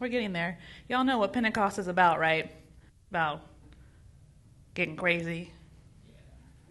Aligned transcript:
we're 0.00 0.08
getting 0.08 0.32
there. 0.32 0.58
Y'all 0.88 1.04
know 1.04 1.18
what 1.18 1.32
Pentecost 1.32 1.78
is 1.78 1.88
about, 1.88 2.18
right? 2.18 2.50
About 3.10 3.42
getting 4.74 4.96
crazy. 4.96 5.52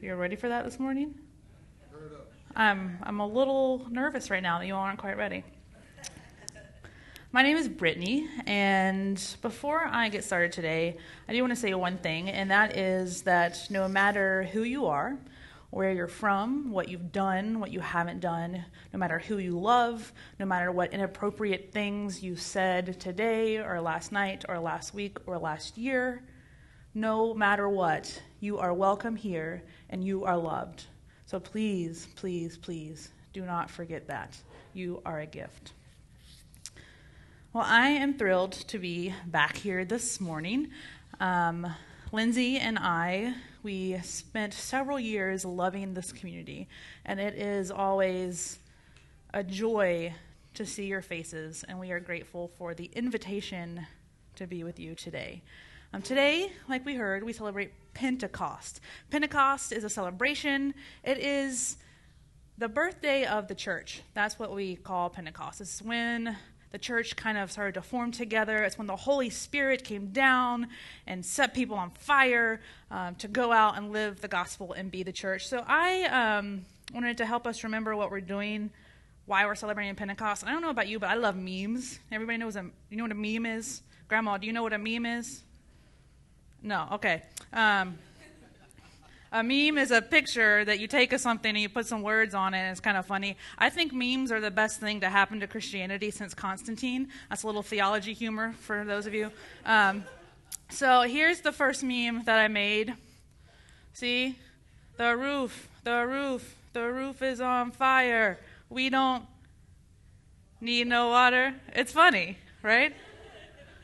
You're 0.01 0.15
ready 0.15 0.35
for 0.35 0.49
that 0.49 0.63
this 0.63 0.79
morning? 0.79 1.15
I'm, 2.55 2.97
I'm 3.03 3.19
a 3.19 3.27
little 3.27 3.85
nervous 3.89 4.29
right 4.29 4.41
now 4.41 4.59
that 4.59 4.67
you 4.67 4.75
aren't 4.75 4.99
quite 4.99 5.17
ready. 5.17 5.43
My 7.33 7.43
name 7.43 7.57
is 7.57 7.67
Brittany, 7.67 8.27
and 8.45 9.21
before 9.41 9.85
I 9.85 10.07
get 10.07 10.23
started 10.23 10.53
today, 10.53 10.97
I 11.27 11.33
do 11.33 11.41
want 11.41 11.51
to 11.51 11.59
say 11.59 11.73
one 11.73 11.97
thing, 11.97 12.29
and 12.29 12.49
that 12.49 12.77
is 12.77 13.23
that 13.23 13.67
no 13.69 13.87
matter 13.89 14.43
who 14.43 14.63
you 14.63 14.85
are, 14.85 15.17
where 15.69 15.91
you're 15.91 16.07
from, 16.07 16.71
what 16.71 16.87
you've 16.87 17.11
done, 17.11 17.59
what 17.59 17.71
you 17.71 17.79
haven't 17.79 18.19
done, 18.19 18.63
no 18.93 18.99
matter 18.99 19.19
who 19.19 19.37
you 19.37 19.59
love, 19.59 20.13
no 20.39 20.45
matter 20.45 20.71
what 20.71 20.93
inappropriate 20.93 21.71
things 21.73 22.23
you 22.23 22.35
said 22.35 22.99
today 22.99 23.57
or 23.57 23.81
last 23.81 24.11
night 24.11 24.45
or 24.47 24.59
last 24.59 24.93
week 24.93 25.17
or 25.25 25.37
last 25.37 25.77
year, 25.77 26.23
no 26.93 27.33
matter 27.33 27.67
what, 27.67 28.21
you 28.39 28.57
are 28.57 28.73
welcome 28.73 29.15
here 29.15 29.61
and 29.89 30.03
you 30.03 30.23
are 30.23 30.37
loved. 30.37 30.85
So 31.25 31.39
please, 31.39 32.07
please, 32.15 32.57
please 32.57 33.09
do 33.33 33.45
not 33.45 33.69
forget 33.69 34.07
that. 34.07 34.37
You 34.73 35.01
are 35.05 35.19
a 35.19 35.25
gift. 35.25 35.73
Well, 37.51 37.65
I 37.67 37.89
am 37.89 38.17
thrilled 38.17 38.53
to 38.53 38.79
be 38.79 39.13
back 39.25 39.57
here 39.57 39.83
this 39.83 40.21
morning. 40.21 40.69
Um, 41.19 41.67
Lindsay 42.11 42.57
and 42.57 42.79
I, 42.79 43.33
we 43.67 43.99
spent 44.01 44.53
several 44.53 44.97
years 44.97 45.43
loving 45.43 45.93
this 45.93 46.13
community, 46.13 46.69
and 47.03 47.19
it 47.19 47.33
is 47.33 47.69
always 47.69 48.59
a 49.33 49.43
joy 49.43 50.13
to 50.53 50.65
see 50.65 50.85
your 50.85 51.01
faces, 51.01 51.65
and 51.67 51.77
we 51.77 51.91
are 51.91 51.99
grateful 51.99 52.47
for 52.57 52.73
the 52.73 52.89
invitation 52.93 53.85
to 54.37 54.47
be 54.47 54.63
with 54.63 54.79
you 54.79 54.95
today. 54.95 55.41
Um, 55.91 56.01
today, 56.01 56.49
like 56.69 56.85
we 56.85 56.95
heard, 56.95 57.25
we 57.25 57.33
celebrate 57.33 57.73
Pentecost. 57.93 58.79
Pentecost 59.09 59.73
is 59.73 59.83
a 59.83 59.89
celebration, 59.89 60.73
it 61.03 61.17
is 61.17 61.75
the 62.57 62.69
birthday 62.69 63.25
of 63.25 63.49
the 63.49 63.55
church. 63.55 64.01
That's 64.13 64.39
what 64.39 64.55
we 64.55 64.77
call 64.77 65.09
Pentecost. 65.09 65.59
It's 65.59 65.81
when 65.81 66.37
the 66.71 66.77
church 66.77 67.15
kind 67.15 67.37
of 67.37 67.51
started 67.51 67.73
to 67.75 67.81
form 67.81 68.11
together. 68.11 68.63
It's 68.63 68.77
when 68.77 68.87
the 68.87 68.95
Holy 68.95 69.29
Spirit 69.29 69.83
came 69.83 70.07
down 70.07 70.67
and 71.05 71.25
set 71.25 71.53
people 71.53 71.77
on 71.77 71.91
fire 71.91 72.61
um, 72.91 73.15
to 73.15 73.27
go 73.27 73.51
out 73.51 73.77
and 73.77 73.91
live 73.91 74.21
the 74.21 74.27
gospel 74.27 74.73
and 74.73 74.91
be 74.91 75.03
the 75.03 75.11
church. 75.11 75.47
So 75.47 75.63
I 75.65 76.37
um, 76.37 76.65
wanted 76.93 77.17
to 77.17 77.25
help 77.25 77.47
us 77.47 77.63
remember 77.63 77.95
what 77.95 78.11
we're 78.11 78.21
doing, 78.21 78.69
why 79.25 79.45
we're 79.45 79.55
celebrating 79.55 79.95
Pentecost. 79.95 80.45
I 80.45 80.51
don't 80.51 80.61
know 80.61 80.69
about 80.69 80.87
you, 80.87 80.99
but 80.99 81.09
I 81.09 81.15
love 81.15 81.35
memes. 81.35 81.99
Everybody 82.11 82.37
knows 82.37 82.55
a, 82.55 82.65
you 82.89 82.97
know 82.97 83.03
what 83.03 83.11
a 83.11 83.15
meme 83.15 83.45
is? 83.45 83.81
Grandma, 84.07 84.37
do 84.37 84.47
you 84.47 84.53
know 84.53 84.63
what 84.63 84.73
a 84.73 84.77
meme 84.77 85.05
is? 85.05 85.43
No, 86.61 86.87
okay. 86.93 87.23
Um, 87.53 87.97
a 89.31 89.43
meme 89.43 89.77
is 89.77 89.91
a 89.91 90.01
picture 90.01 90.63
that 90.65 90.79
you 90.79 90.87
take 90.87 91.13
of 91.13 91.19
something 91.19 91.49
and 91.49 91.59
you 91.59 91.69
put 91.69 91.85
some 91.85 92.01
words 92.01 92.33
on 92.33 92.53
it, 92.53 92.59
and 92.59 92.71
it's 92.71 92.79
kind 92.79 92.97
of 92.97 93.05
funny. 93.05 93.37
I 93.57 93.69
think 93.69 93.93
memes 93.93 94.31
are 94.31 94.39
the 94.39 94.51
best 94.51 94.79
thing 94.79 95.01
to 95.01 95.09
happen 95.09 95.39
to 95.41 95.47
Christianity 95.47 96.11
since 96.11 96.33
Constantine. 96.33 97.09
That's 97.29 97.43
a 97.43 97.47
little 97.47 97.63
theology 97.63 98.13
humor 98.13 98.53
for 98.59 98.85
those 98.85 99.05
of 99.05 99.13
you. 99.13 99.31
Um, 99.65 100.03
so 100.69 101.01
here's 101.01 101.41
the 101.41 101.51
first 101.51 101.83
meme 101.83 102.23
that 102.25 102.39
I 102.39 102.47
made. 102.47 102.93
See? 103.93 104.35
The 104.97 105.15
roof, 105.15 105.69
the 105.83 106.05
roof, 106.05 106.55
the 106.73 106.91
roof 106.91 107.21
is 107.21 107.39
on 107.41 107.71
fire. 107.71 108.39
We 108.69 108.89
don't 108.89 109.25
need 110.59 110.87
no 110.87 111.09
water. 111.09 111.53
It's 111.73 111.91
funny, 111.91 112.37
right? 112.63 112.93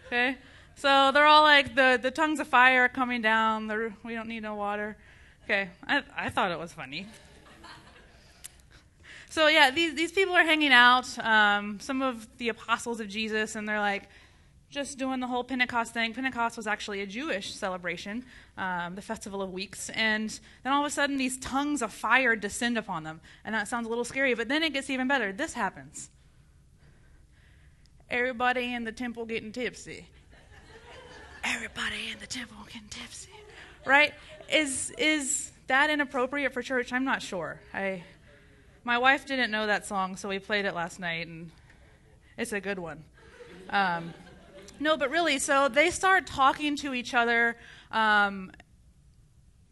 Okay? 0.07 0.37
So 0.75 1.11
they're 1.13 1.25
all 1.25 1.43
like 1.43 1.75
the, 1.75 1.99
the 2.01 2.11
tongues 2.11 2.39
of 2.39 2.47
fire 2.47 2.87
coming 2.87 3.21
down. 3.21 3.67
The, 3.67 3.93
we 4.03 4.15
don't 4.15 4.27
need 4.27 4.43
no 4.43 4.55
water. 4.55 4.97
Okay, 5.43 5.69
I, 5.85 6.03
I 6.15 6.29
thought 6.29 6.51
it 6.51 6.59
was 6.59 6.71
funny. 6.71 7.07
So 9.29 9.47
yeah, 9.47 9.71
these 9.71 9.95
these 9.95 10.11
people 10.11 10.35
are 10.35 10.43
hanging 10.43 10.71
out. 10.71 11.17
Um, 11.19 11.79
some 11.79 12.01
of 12.01 12.27
the 12.37 12.49
apostles 12.49 12.99
of 12.99 13.09
Jesus, 13.09 13.55
and 13.55 13.67
they're 13.67 13.79
like 13.79 14.03
just 14.69 14.97
doing 14.97 15.19
the 15.19 15.27
whole 15.27 15.43
Pentecost 15.43 15.93
thing. 15.93 16.13
Pentecost 16.13 16.55
was 16.55 16.65
actually 16.65 17.01
a 17.01 17.05
Jewish 17.07 17.53
celebration, 17.53 18.25
um, 18.57 18.95
the 18.95 19.01
festival 19.01 19.41
of 19.41 19.51
weeks, 19.51 19.89
and 19.89 20.39
then 20.63 20.71
all 20.71 20.85
of 20.85 20.87
a 20.87 20.89
sudden 20.91 21.17
these 21.17 21.37
tongues 21.39 21.81
of 21.81 21.91
fire 21.91 22.35
descend 22.35 22.77
upon 22.77 23.03
them, 23.03 23.21
and 23.43 23.53
that 23.55 23.67
sounds 23.67 23.85
a 23.85 23.89
little 23.89 24.05
scary. 24.05 24.33
But 24.33 24.49
then 24.49 24.63
it 24.63 24.71
gets 24.71 24.89
even 24.89 25.07
better. 25.07 25.33
This 25.33 25.53
happens. 25.53 26.09
Everybody 28.09 28.73
in 28.73 28.83
the 28.83 28.91
temple 28.91 29.25
getting 29.25 29.51
tipsy. 29.51 30.07
Everybody 31.43 32.11
in 32.11 32.19
the 32.19 32.27
temple 32.27 32.57
getting 32.67 32.87
tipsy, 32.89 33.31
right? 33.85 34.13
is 34.53 34.93
is 34.97 35.51
that 35.67 35.89
inappropriate 35.89 36.53
for 36.53 36.61
church? 36.61 36.93
I'm 36.93 37.05
not 37.05 37.21
sure. 37.21 37.59
I 37.73 38.03
my 38.83 38.97
wife 38.97 39.25
didn't 39.25 39.51
know 39.51 39.67
that 39.67 39.85
song, 39.85 40.15
so 40.17 40.29
we 40.29 40.39
played 40.39 40.65
it 40.65 40.75
last 40.75 40.99
night, 40.99 41.27
and 41.27 41.51
it's 42.37 42.51
a 42.51 42.59
good 42.59 42.79
one. 42.79 43.03
Um, 43.69 44.13
no, 44.79 44.97
but 44.97 45.09
really, 45.09 45.39
so 45.39 45.69
they 45.69 45.89
start 45.89 46.27
talking 46.27 46.75
to 46.77 46.93
each 46.93 47.13
other, 47.13 47.55
um, 47.91 48.51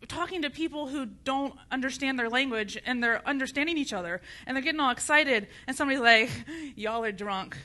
talking 0.07 0.41
to 0.44 0.50
people 0.50 0.88
who 0.88 1.05
don't 1.05 1.53
understand 1.71 2.17
their 2.17 2.29
language, 2.29 2.77
and 2.85 3.03
they're 3.03 3.27
understanding 3.27 3.77
each 3.77 3.91
other, 3.91 4.21
and 4.47 4.55
they're 4.55 4.63
getting 4.63 4.79
all 4.79 4.91
excited, 4.91 5.47
and 5.67 5.75
somebody's 5.75 6.01
like, 6.01 6.29
Y'all 6.75 7.03
are 7.03 7.11
drunk. 7.11 7.57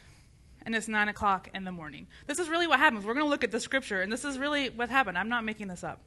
And 0.63 0.75
it's 0.75 0.89
nine 0.89 1.07
o'clock 1.07 1.49
in 1.55 1.63
the 1.63 1.71
morning. 1.71 2.09
This 2.27 2.41
is 2.41 2.49
really 2.49 2.67
what 2.67 2.81
happens. 2.81 3.05
We're 3.05 3.15
going 3.15 3.25
to 3.25 3.31
look 3.31 3.45
at 3.45 3.53
the 3.53 3.61
scripture, 3.61 4.03
and 4.03 4.11
this 4.11 4.25
is 4.25 4.37
really 4.37 4.69
what 4.69 4.91
happened. 4.91 5.17
I'm 5.17 5.29
not 5.29 5.45
making 5.45 5.69
this 5.69 5.85
up. 5.85 6.01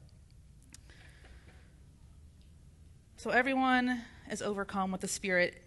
So 3.20 3.32
everyone 3.32 4.04
is 4.32 4.42
overcome 4.42 4.94
with 4.94 5.02
the 5.02 5.10
Spirit, 5.10 5.62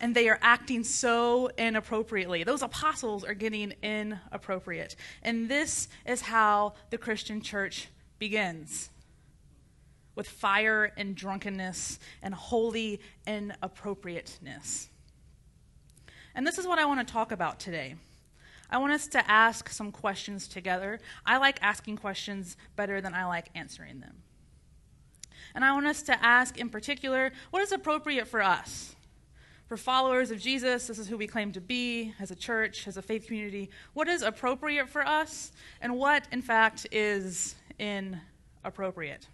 and 0.00 0.12
they 0.12 0.28
are 0.28 0.40
acting 0.42 0.82
so 0.82 1.48
inappropriately. 1.56 2.42
Those 2.42 2.62
apostles 2.62 3.22
are 3.22 3.32
getting 3.32 3.74
inappropriate. 3.80 4.96
And 5.22 5.48
this 5.48 5.86
is 6.04 6.22
how 6.22 6.74
the 6.90 6.98
Christian 6.98 7.40
church 7.40 7.86
begins 8.18 8.90
with 10.16 10.28
fire 10.28 10.92
and 10.96 11.14
drunkenness 11.14 12.00
and 12.24 12.34
holy 12.34 13.00
inappropriateness. 13.24 14.88
And 16.34 16.44
this 16.44 16.58
is 16.58 16.66
what 16.66 16.80
I 16.80 16.86
want 16.86 17.06
to 17.06 17.12
talk 17.12 17.30
about 17.30 17.60
today. 17.60 17.94
I 18.68 18.78
want 18.78 18.94
us 18.94 19.06
to 19.06 19.30
ask 19.30 19.68
some 19.68 19.92
questions 19.92 20.48
together. 20.48 20.98
I 21.24 21.36
like 21.36 21.60
asking 21.62 21.98
questions 21.98 22.56
better 22.74 23.00
than 23.00 23.14
I 23.14 23.26
like 23.26 23.50
answering 23.54 24.00
them. 24.00 24.24
And 25.56 25.64
I 25.64 25.72
want 25.72 25.86
us 25.86 26.02
to 26.02 26.24
ask 26.24 26.58
in 26.58 26.68
particular 26.68 27.32
what 27.50 27.62
is 27.62 27.72
appropriate 27.72 28.28
for 28.28 28.42
us? 28.42 28.94
For 29.66 29.78
followers 29.78 30.30
of 30.30 30.38
Jesus, 30.38 30.86
this 30.86 30.98
is 30.98 31.08
who 31.08 31.16
we 31.16 31.26
claim 31.26 31.50
to 31.52 31.62
be 31.62 32.12
as 32.20 32.30
a 32.30 32.36
church, 32.36 32.86
as 32.86 32.98
a 32.98 33.02
faith 33.02 33.26
community. 33.26 33.70
What 33.94 34.06
is 34.06 34.22
appropriate 34.22 34.88
for 34.88 35.04
us, 35.04 35.50
and 35.80 35.96
what, 35.96 36.28
in 36.30 36.42
fact, 36.42 36.86
is 36.92 37.56
inappropriate? 37.80 39.26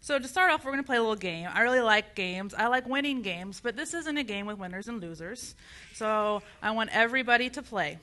So, 0.00 0.18
to 0.18 0.28
start 0.28 0.52
off, 0.52 0.64
we're 0.64 0.72
going 0.72 0.84
to 0.84 0.86
play 0.86 0.98
a 0.98 1.00
little 1.00 1.16
game. 1.16 1.48
I 1.52 1.62
really 1.62 1.80
like 1.80 2.14
games. 2.14 2.52
I 2.52 2.66
like 2.66 2.86
winning 2.86 3.22
games, 3.22 3.60
but 3.60 3.74
this 3.74 3.94
isn't 3.94 4.18
a 4.18 4.22
game 4.22 4.44
with 4.44 4.58
winners 4.58 4.86
and 4.86 5.00
losers. 5.00 5.56
So, 5.94 6.42
I 6.62 6.72
want 6.72 6.90
everybody 6.92 7.48
to 7.50 7.62
play. 7.62 7.98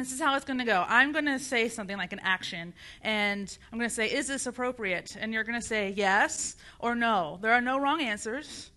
This 0.00 0.12
is 0.12 0.18
how 0.18 0.34
it's 0.34 0.46
going 0.46 0.58
to 0.58 0.64
go. 0.64 0.86
I'm 0.88 1.12
going 1.12 1.26
to 1.26 1.38
say 1.38 1.68
something 1.68 1.98
like 1.98 2.14
an 2.14 2.20
action, 2.20 2.72
and 3.02 3.58
I'm 3.70 3.78
going 3.78 3.90
to 3.90 3.94
say, 3.94 4.06
Is 4.06 4.26
this 4.26 4.46
appropriate? 4.46 5.14
And 5.20 5.30
you're 5.30 5.44
going 5.44 5.60
to 5.60 5.66
say 5.66 5.92
yes 5.94 6.56
or 6.78 6.94
no. 6.94 7.38
There 7.42 7.52
are 7.52 7.60
no 7.60 7.78
wrong 7.78 8.00
answers. 8.00 8.70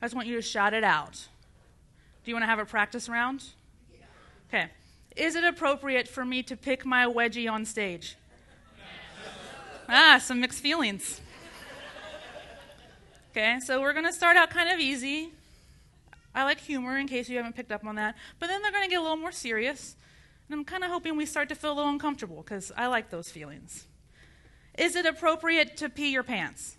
I 0.00 0.04
just 0.04 0.14
want 0.14 0.28
you 0.28 0.36
to 0.36 0.42
shout 0.42 0.72
it 0.72 0.84
out. 0.84 1.14
Do 2.24 2.30
you 2.30 2.36
want 2.36 2.44
to 2.44 2.46
have 2.46 2.60
a 2.60 2.64
practice 2.64 3.08
round? 3.08 3.42
Okay. 4.48 4.68
Is 5.16 5.34
it 5.34 5.42
appropriate 5.42 6.06
for 6.06 6.24
me 6.24 6.40
to 6.44 6.56
pick 6.56 6.86
my 6.86 7.04
wedgie 7.04 7.50
on 7.50 7.64
stage? 7.64 8.14
Ah, 9.88 10.18
some 10.22 10.40
mixed 10.40 10.60
feelings. 10.60 11.20
Okay, 13.32 13.58
so 13.58 13.80
we're 13.80 13.92
going 13.92 14.06
to 14.06 14.12
start 14.12 14.36
out 14.36 14.50
kind 14.50 14.70
of 14.70 14.78
easy. 14.78 15.32
I 16.32 16.44
like 16.44 16.60
humor 16.60 16.96
in 16.96 17.08
case 17.08 17.28
you 17.28 17.38
haven't 17.38 17.56
picked 17.56 17.72
up 17.72 17.84
on 17.84 17.96
that. 17.96 18.14
But 18.38 18.46
then 18.46 18.62
they're 18.62 18.70
going 18.70 18.84
to 18.84 18.88
get 18.88 19.00
a 19.00 19.02
little 19.02 19.16
more 19.16 19.32
serious. 19.32 19.96
And 20.50 20.58
I'm 20.58 20.64
kind 20.64 20.82
of 20.82 20.90
hoping 20.90 21.16
we 21.16 21.26
start 21.26 21.48
to 21.50 21.54
feel 21.54 21.70
a 21.70 21.74
little 21.74 21.92
uncomfortable 21.92 22.42
because 22.42 22.72
I 22.76 22.88
like 22.88 23.08
those 23.08 23.30
feelings. 23.30 23.86
Is 24.76 24.96
it 24.96 25.06
appropriate 25.06 25.76
to 25.76 25.88
pee 25.88 26.10
your 26.10 26.24
pants? 26.24 26.76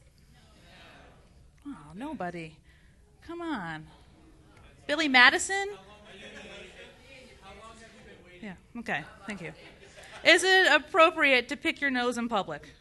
Oh, 1.65 1.77
nobody. 1.95 2.57
Come 3.25 3.41
on. 3.41 3.87
Billy 4.87 5.07
Madison? 5.07 5.69
Yeah, 8.41 8.55
okay, 8.79 9.05
thank 9.25 9.41
you. 9.41 9.53
Is 10.25 10.43
it 10.43 10.67
appropriate 10.69 11.47
to 11.47 11.55
pick 11.55 11.79
your 11.79 11.91
nose 11.91 12.17
in 12.17 12.27
public? 12.27 12.73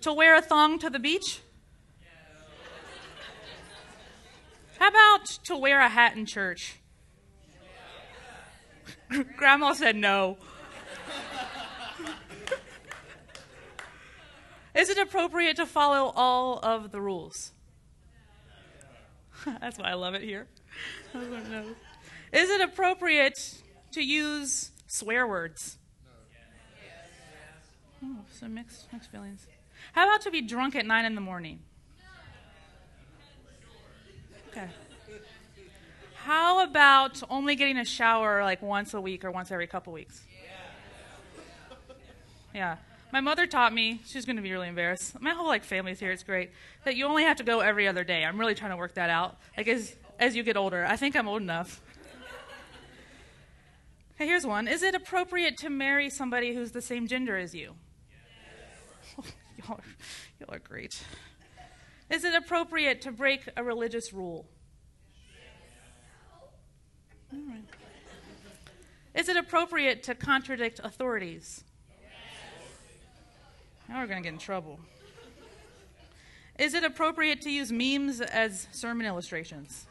To 0.00 0.12
wear 0.12 0.34
a 0.34 0.42
thong 0.42 0.80
to 0.80 0.90
the 0.90 0.98
beach? 0.98 1.40
How 4.80 4.88
about 4.88 5.26
to 5.44 5.56
wear 5.56 5.80
a 5.80 5.88
hat 5.88 6.16
in 6.16 6.26
church? 6.26 6.80
Grandma 9.36 9.72
said 9.72 9.96
no. 9.96 10.38
Is 14.74 14.90
it 14.90 14.98
appropriate 14.98 15.56
to 15.56 15.66
follow 15.66 16.12
all 16.14 16.58
of 16.58 16.92
the 16.92 17.00
rules? 17.00 17.52
That's 19.60 19.78
why 19.78 19.90
I 19.90 19.94
love 19.94 20.14
it 20.14 20.22
here. 20.22 20.46
Is 22.32 22.50
it 22.50 22.60
appropriate 22.60 23.62
to 23.92 24.02
use 24.02 24.72
swear 24.86 25.26
words? 25.26 25.78
Oh, 28.04 28.18
some 28.30 28.54
mixed, 28.54 28.92
mixed 28.92 29.10
feelings. 29.10 29.46
How 29.92 30.06
about 30.06 30.20
to 30.22 30.30
be 30.30 30.42
drunk 30.42 30.76
at 30.76 30.84
9 30.84 31.04
in 31.04 31.14
the 31.14 31.20
morning? 31.20 31.60
Okay. 34.50 34.68
How 36.26 36.64
about 36.64 37.22
only 37.30 37.54
getting 37.54 37.76
a 37.76 37.84
shower 37.84 38.42
like 38.42 38.60
once 38.60 38.94
a 38.94 39.00
week 39.00 39.24
or 39.24 39.30
once 39.30 39.52
every 39.52 39.68
couple 39.68 39.92
weeks? 39.92 40.24
Yeah. 42.52 42.78
My 43.12 43.20
mother 43.20 43.46
taught 43.46 43.72
me, 43.72 44.00
she's 44.04 44.26
going 44.26 44.34
to 44.34 44.42
be 44.42 44.50
really 44.50 44.66
embarrassed. 44.66 45.20
My 45.20 45.30
whole 45.30 45.46
like 45.46 45.62
family's 45.62 46.00
here, 46.00 46.10
it's 46.10 46.24
great. 46.24 46.50
That 46.84 46.96
you 46.96 47.06
only 47.06 47.22
have 47.22 47.36
to 47.36 47.44
go 47.44 47.60
every 47.60 47.86
other 47.86 48.02
day. 48.02 48.24
I'm 48.24 48.40
really 48.40 48.56
trying 48.56 48.72
to 48.72 48.76
work 48.76 48.94
that 48.94 49.08
out. 49.08 49.36
Like 49.56 49.68
as 49.68 49.94
as 50.18 50.34
you 50.34 50.42
get 50.42 50.56
older. 50.56 50.84
I 50.84 50.96
think 50.96 51.14
I'm 51.14 51.28
old 51.28 51.42
enough. 51.42 51.80
Okay, 54.16 54.26
here's 54.26 54.44
one. 54.44 54.66
Is 54.66 54.82
it 54.82 54.96
appropriate 54.96 55.56
to 55.58 55.70
marry 55.70 56.10
somebody 56.10 56.56
who's 56.56 56.72
the 56.72 56.82
same 56.82 57.06
gender 57.06 57.36
as 57.36 57.54
you? 57.54 57.74
Yes. 59.16 59.32
y'all, 59.58 59.76
are, 59.76 59.84
y'all 60.40 60.56
are 60.56 60.58
great. 60.58 61.00
Is 62.10 62.24
it 62.24 62.34
appropriate 62.34 63.00
to 63.02 63.12
break 63.12 63.48
a 63.56 63.62
religious 63.62 64.12
rule? 64.12 64.48
Right. 67.32 67.62
Is 69.14 69.28
it 69.28 69.36
appropriate 69.36 70.02
to 70.04 70.14
contradict 70.14 70.80
authorities? 70.82 71.64
Now 73.88 74.00
we're 74.00 74.06
going 74.06 74.22
to 74.22 74.26
get 74.26 74.32
in 74.32 74.38
trouble. 74.38 74.80
Is 76.58 76.74
it 76.74 76.84
appropriate 76.84 77.42
to 77.42 77.50
use 77.50 77.70
memes 77.70 78.20
as 78.20 78.66
sermon 78.72 79.06
illustrations? 79.06 79.86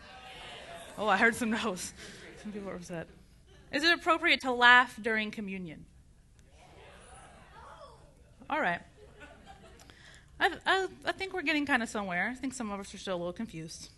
Oh, 0.97 1.07
I 1.07 1.17
heard 1.17 1.35
some 1.35 1.51
no's. 1.51 1.93
Some 2.41 2.51
people 2.51 2.69
are 2.69 2.75
upset. 2.75 3.07
Is 3.71 3.83
it 3.83 3.91
appropriate 3.91 4.41
to 4.41 4.51
laugh 4.51 4.97
during 5.01 5.31
communion? 5.31 5.85
All 8.49 8.61
right. 8.61 8.81
I, 10.39 10.51
I, 10.65 10.88
I 11.05 11.11
think 11.11 11.33
we're 11.33 11.41
getting 11.41 11.65
kind 11.65 11.81
of 11.81 11.89
somewhere. 11.89 12.29
I 12.31 12.35
think 12.35 12.53
some 12.53 12.71
of 12.71 12.79
us 12.79 12.93
are 12.93 12.97
still 12.97 13.15
a 13.15 13.17
little 13.17 13.33
confused. 13.33 13.89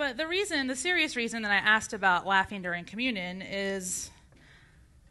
But 0.00 0.16
the 0.16 0.26
reason, 0.26 0.66
the 0.66 0.76
serious 0.76 1.14
reason 1.14 1.42
that 1.42 1.52
I 1.52 1.56
asked 1.56 1.92
about 1.92 2.26
laughing 2.26 2.62
during 2.62 2.86
communion 2.86 3.42
is 3.42 4.08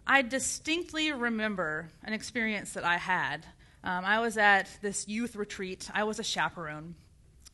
I 0.08 0.24
distinctly 0.24 1.12
remember 1.12 1.90
an 2.04 2.14
experience 2.14 2.74
that 2.74 2.84
I 2.84 2.98
had. 2.98 3.46
Um, 3.84 4.04
I 4.04 4.20
was 4.20 4.36
at 4.36 4.68
this 4.82 5.08
youth 5.08 5.36
retreat, 5.36 5.88
I 5.94 6.06
was 6.06 6.18
a 6.18 6.24
chaperone, 6.24 6.96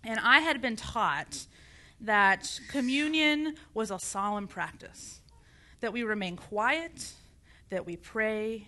and 0.01 0.17
I 0.17 0.39
had 0.39 0.61
been 0.61 0.77
taught 0.77 1.45
that 1.99 2.57
communion 2.69 3.55
was 3.73 3.91
a 3.91 3.99
solemn 3.99 4.47
practice, 4.47 5.19
that 5.81 5.91
we 5.91 6.03
remain 6.03 6.37
quiet, 6.37 7.11
that 7.69 7.85
we 7.85 7.97
pray, 7.97 8.65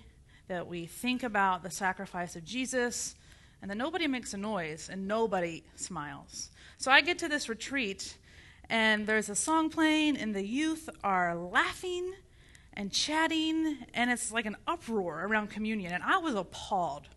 that 0.49 0.67
we 0.67 0.87
think 0.87 1.23
about 1.23 1.63
the 1.63 1.71
sacrifice 1.71 2.35
of 2.35 2.43
Jesus, 2.43 3.15
and 3.61 3.71
that 3.71 3.77
nobody 3.77 4.07
makes 4.07 4.33
a 4.33 4.37
noise 4.37 4.89
and 4.91 5.07
nobody 5.07 5.63
smiles. 5.77 6.49
So 6.77 6.91
I 6.91 6.99
get 6.99 7.17
to 7.19 7.29
this 7.29 7.47
retreat 7.47 8.17
and 8.69 9.07
there's 9.07 9.29
a 9.29 9.35
song 9.35 9.69
playing, 9.69 10.17
and 10.17 10.35
the 10.35 10.45
youth 10.45 10.89
are 11.03 11.35
laughing 11.35 12.13
and 12.73 12.91
chatting, 12.91 13.77
and 13.93 14.11
it's 14.11 14.31
like 14.31 14.45
an 14.45 14.57
uproar 14.67 15.25
around 15.25 15.49
communion. 15.49 15.93
And 15.93 16.03
I 16.03 16.17
was 16.17 16.35
appalled 16.35 17.07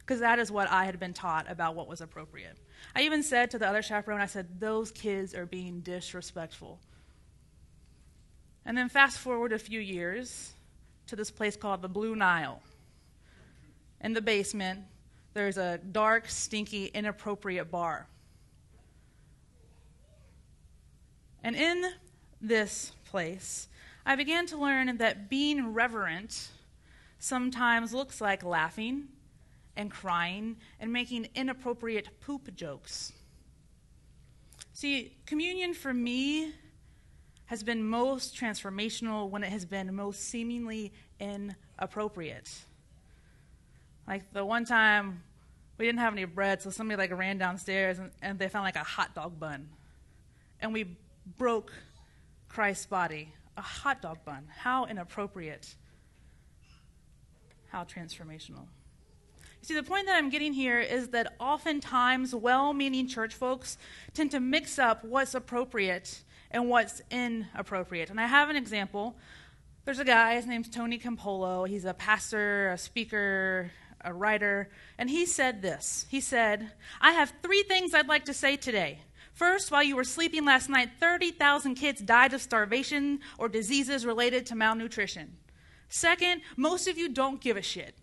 because 0.00 0.20
that 0.20 0.38
is 0.38 0.50
what 0.50 0.70
I 0.70 0.84
had 0.84 1.00
been 1.00 1.14
taught 1.14 1.50
about 1.50 1.74
what 1.74 1.88
was 1.88 2.00
appropriate. 2.00 2.58
I 2.94 3.02
even 3.02 3.22
said 3.22 3.50
to 3.52 3.58
the 3.58 3.66
other 3.66 3.82
chaperone, 3.82 4.20
I 4.20 4.26
said, 4.26 4.60
Those 4.60 4.90
kids 4.90 5.34
are 5.34 5.46
being 5.46 5.80
disrespectful. 5.80 6.78
And 8.66 8.76
then 8.76 8.88
fast 8.88 9.18
forward 9.18 9.52
a 9.52 9.58
few 9.58 9.80
years 9.80 10.52
to 11.06 11.16
this 11.16 11.30
place 11.30 11.56
called 11.56 11.82
the 11.82 11.88
Blue 11.88 12.16
Nile. 12.16 12.60
In 14.00 14.12
the 14.12 14.22
basement, 14.22 14.80
there's 15.32 15.56
a 15.56 15.78
dark, 15.78 16.28
stinky, 16.28 16.86
inappropriate 16.86 17.70
bar. 17.70 18.06
And 21.44 21.54
in 21.54 21.84
this 22.40 22.92
place, 23.04 23.68
I 24.06 24.16
began 24.16 24.46
to 24.46 24.56
learn 24.56 24.96
that 24.96 25.28
being 25.28 25.74
reverent 25.74 26.48
sometimes 27.18 27.92
looks 27.92 28.18
like 28.20 28.42
laughing 28.42 29.08
and 29.76 29.90
crying 29.90 30.56
and 30.80 30.90
making 30.90 31.28
inappropriate 31.34 32.08
poop 32.20 32.54
jokes. 32.56 33.12
See, 34.72 35.16
communion 35.26 35.74
for 35.74 35.92
me 35.92 36.52
has 37.46 37.62
been 37.62 37.84
most 37.84 38.34
transformational 38.34 39.28
when 39.28 39.44
it 39.44 39.50
has 39.50 39.66
been 39.66 39.94
most 39.94 40.22
seemingly 40.22 40.92
inappropriate. 41.20 42.50
Like 44.08 44.32
the 44.32 44.46
one 44.46 44.64
time 44.64 45.22
we 45.76 45.84
didn't 45.84 45.98
have 45.98 46.14
any 46.14 46.24
bread, 46.24 46.62
so 46.62 46.70
somebody 46.70 46.96
like 46.96 47.12
ran 47.12 47.36
downstairs 47.36 47.98
and, 47.98 48.10
and 48.22 48.38
they 48.38 48.48
found 48.48 48.64
like 48.64 48.76
a 48.76 48.84
hot 48.84 49.14
dog 49.14 49.38
bun. 49.38 49.68
And 50.60 50.72
we 50.72 50.96
broke 51.26 51.72
Christ's 52.48 52.86
body. 52.86 53.32
A 53.56 53.62
hot 53.62 54.02
dog 54.02 54.18
bun. 54.24 54.46
How 54.56 54.86
inappropriate. 54.86 55.74
How 57.68 57.84
transformational. 57.84 58.66
You 59.60 59.68
see, 59.68 59.74
the 59.74 59.82
point 59.82 60.06
that 60.06 60.16
I'm 60.16 60.28
getting 60.28 60.52
here 60.52 60.80
is 60.80 61.08
that 61.08 61.34
oftentimes 61.40 62.34
well 62.34 62.72
meaning 62.72 63.08
church 63.08 63.34
folks 63.34 63.78
tend 64.12 64.30
to 64.32 64.40
mix 64.40 64.78
up 64.78 65.04
what's 65.04 65.34
appropriate 65.34 66.22
and 66.50 66.68
what's 66.68 67.00
inappropriate. 67.10 68.10
And 68.10 68.20
I 68.20 68.26
have 68.26 68.50
an 68.50 68.56
example. 68.56 69.16
There's 69.84 69.98
a 69.98 70.04
guy, 70.04 70.34
his 70.36 70.46
name's 70.46 70.68
Tony 70.68 70.98
Campolo. 70.98 71.66
He's 71.68 71.84
a 71.84 71.94
pastor, 71.94 72.70
a 72.70 72.78
speaker, 72.78 73.70
a 74.04 74.12
writer, 74.12 74.68
and 74.98 75.08
he 75.08 75.26
said 75.26 75.62
this. 75.62 76.06
He 76.10 76.20
said, 76.20 76.70
I 77.00 77.12
have 77.12 77.32
three 77.42 77.62
things 77.62 77.94
I'd 77.94 78.06
like 78.06 78.26
to 78.26 78.34
say 78.34 78.56
today. 78.56 79.00
First, 79.34 79.72
while 79.72 79.82
you 79.82 79.96
were 79.96 80.04
sleeping 80.04 80.44
last 80.44 80.68
night, 80.68 80.90
30,000 81.00 81.74
kids 81.74 82.00
died 82.00 82.32
of 82.32 82.40
starvation 82.40 83.18
or 83.36 83.48
diseases 83.48 84.06
related 84.06 84.46
to 84.46 84.54
malnutrition. 84.54 85.36
Second, 85.88 86.42
most 86.56 86.86
of 86.86 86.96
you 86.96 87.08
don't 87.08 87.40
give 87.40 87.56
a 87.56 87.62
shit. 87.62 87.96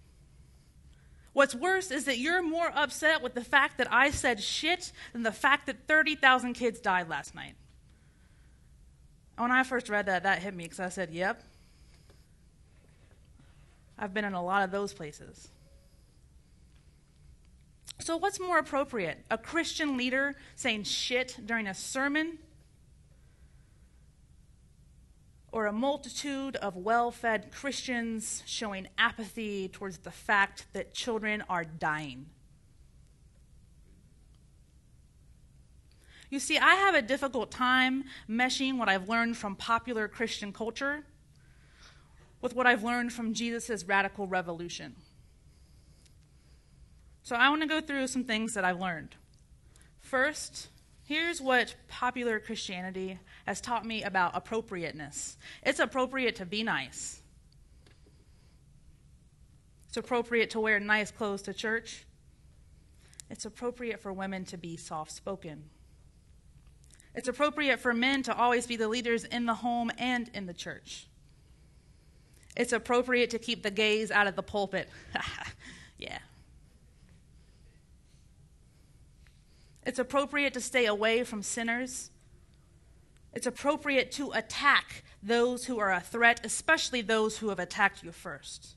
What's 1.33 1.55
worse 1.55 1.89
is 1.89 2.03
that 2.05 2.17
you're 2.17 2.43
more 2.43 2.71
upset 2.75 3.21
with 3.21 3.33
the 3.33 3.43
fact 3.43 3.77
that 3.77 3.91
I 3.91 4.11
said 4.11 4.41
shit 4.41 4.91
than 5.13 5.23
the 5.23 5.31
fact 5.31 5.67
that 5.67 5.87
30,000 5.87 6.53
kids 6.53 6.81
died 6.81 7.07
last 7.07 7.33
night. 7.33 7.55
When 9.37 9.51
I 9.51 9.63
first 9.63 9.87
read 9.87 10.07
that, 10.07 10.23
that 10.23 10.39
hit 10.39 10.53
me 10.53 10.65
because 10.65 10.81
I 10.81 10.89
said, 10.89 11.11
yep. 11.11 11.41
I've 13.97 14.13
been 14.13 14.25
in 14.25 14.33
a 14.33 14.43
lot 14.43 14.63
of 14.63 14.71
those 14.71 14.93
places. 14.93 15.49
So, 18.01 18.17
what's 18.17 18.39
more 18.39 18.57
appropriate? 18.57 19.23
A 19.29 19.37
Christian 19.37 19.95
leader 19.95 20.35
saying 20.55 20.83
shit 20.83 21.37
during 21.45 21.67
a 21.67 21.73
sermon? 21.75 22.39
Or 25.51 25.67
a 25.67 25.73
multitude 25.73 26.55
of 26.55 26.75
well 26.75 27.11
fed 27.11 27.51
Christians 27.51 28.41
showing 28.47 28.87
apathy 28.97 29.67
towards 29.67 29.99
the 29.99 30.11
fact 30.11 30.65
that 30.73 30.95
children 30.95 31.43
are 31.47 31.63
dying? 31.63 32.25
You 36.31 36.39
see, 36.39 36.57
I 36.57 36.75
have 36.75 36.95
a 36.95 37.01
difficult 37.03 37.51
time 37.51 38.05
meshing 38.27 38.77
what 38.77 38.89
I've 38.89 39.09
learned 39.09 39.37
from 39.37 39.55
popular 39.55 40.07
Christian 40.07 40.51
culture 40.51 41.03
with 42.41 42.55
what 42.55 42.65
I've 42.65 42.83
learned 42.83 43.13
from 43.13 43.33
Jesus' 43.33 43.83
radical 43.83 44.25
revolution. 44.25 44.95
So 47.23 47.35
I 47.35 47.49
want 47.49 47.61
to 47.61 47.67
go 47.67 47.81
through 47.81 48.07
some 48.07 48.23
things 48.23 48.53
that 48.53 48.65
I've 48.65 48.79
learned. 48.79 49.15
First, 49.99 50.69
here's 51.03 51.41
what 51.41 51.75
popular 51.87 52.39
Christianity 52.39 53.19
has 53.45 53.61
taught 53.61 53.85
me 53.85 54.03
about 54.03 54.31
appropriateness 54.35 55.37
it's 55.63 55.79
appropriate 55.79 56.35
to 56.37 56.45
be 56.45 56.63
nice, 56.63 57.21
it's 59.87 59.97
appropriate 59.97 60.49
to 60.51 60.59
wear 60.59 60.79
nice 60.79 61.11
clothes 61.11 61.41
to 61.43 61.53
church, 61.53 62.05
it's 63.29 63.45
appropriate 63.45 63.99
for 63.99 64.11
women 64.11 64.45
to 64.45 64.57
be 64.57 64.75
soft 64.75 65.11
spoken. 65.11 65.63
It's 67.13 67.27
appropriate 67.27 67.81
for 67.81 67.93
men 67.93 68.23
to 68.23 68.35
always 68.35 68.65
be 68.65 68.77
the 68.77 68.87
leaders 68.87 69.25
in 69.25 69.45
the 69.45 69.53
home 69.53 69.91
and 69.97 70.29
in 70.33 70.45
the 70.45 70.53
church. 70.53 71.07
It's 72.55 72.71
appropriate 72.71 73.29
to 73.31 73.39
keep 73.39 73.63
the 73.63 73.71
gays 73.71 74.11
out 74.11 74.27
of 74.27 74.35
the 74.37 74.43
pulpit. 74.43 74.87
yeah. 75.97 76.19
It's 79.83 79.99
appropriate 79.99 80.53
to 80.53 80.61
stay 80.61 80.85
away 80.85 81.23
from 81.23 81.41
sinners. 81.41 82.11
It's 83.33 83.47
appropriate 83.47 84.11
to 84.13 84.31
attack 84.31 85.03
those 85.23 85.65
who 85.65 85.79
are 85.79 85.91
a 85.91 86.01
threat, 86.01 86.41
especially 86.43 87.01
those 87.01 87.37
who 87.37 87.49
have 87.49 87.59
attacked 87.59 88.03
you 88.03 88.11
first. 88.11 88.75